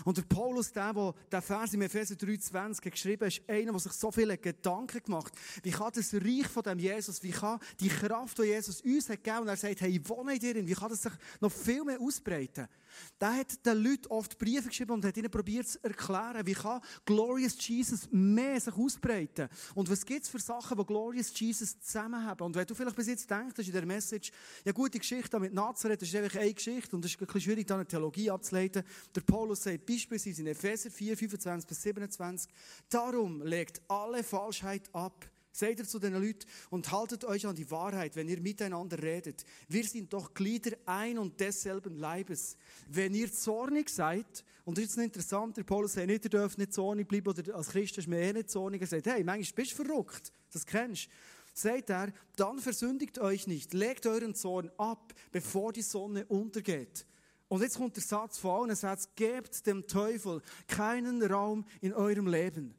[0.05, 3.93] Und der Paulus, der, der den Vers im Epheser 3,20 geschrieben ist einer, der sich
[3.93, 5.65] so viele Gedanken gemacht hat.
[5.65, 9.23] Wie kann das Reich von dem Jesus, wie kann die Kraft, die Jesus uns hat
[9.25, 11.85] gegeben, und er sagt, hey, ich wohne in dir, wie kann das sich noch viel
[11.85, 12.69] mehr ausbreiten?
[13.21, 16.81] Der hat den Leuten oft Briefe geschrieben und hat ihnen probiert zu erklären, wie kann
[17.05, 19.49] Glorious Jesus mehr sich ausbreiten.
[19.75, 22.43] Und was gibt es für Sachen, die Glorious Jesus zusammen haben?
[22.45, 24.33] Und wenn du vielleicht bis jetzt denkst, in der Message,
[24.65, 27.41] ja gute Geschichte mit Nazareth, das ist einfach eine Geschichte und es ist ein bisschen
[27.41, 28.83] schwierig, da eine Theologie abzuleiten.
[29.15, 32.53] Der Paulus sagt beispielsweise in Epheser 4, 25 bis 27,
[32.89, 37.71] darum legt alle Falschheit ab, Seid ihr zu den Leuten und haltet euch an die
[37.71, 39.45] Wahrheit, wenn ihr miteinander redet.
[39.69, 42.57] Wir sind doch Glieder ein und desselben Leibes.
[42.89, 46.73] Wenn ihr zornig seid, und das ist interessant, der Paulus sagt nicht, ihr dürft nicht
[46.73, 48.81] zornig bleiben, oder als Christ ist man eh nicht zornig.
[48.81, 50.33] Er sagt, hey, manchmal bist du verrückt.
[50.53, 51.09] Das kennst.
[51.53, 53.75] Sagt er, dann versündigt euch nicht.
[53.75, 57.07] Legt euren Zorn ab, bevor die Sonne untergeht.
[57.49, 61.93] Und jetzt kommt der Satz von allen, er sagt, gebt dem Teufel keinen Raum in
[61.93, 62.77] eurem Leben.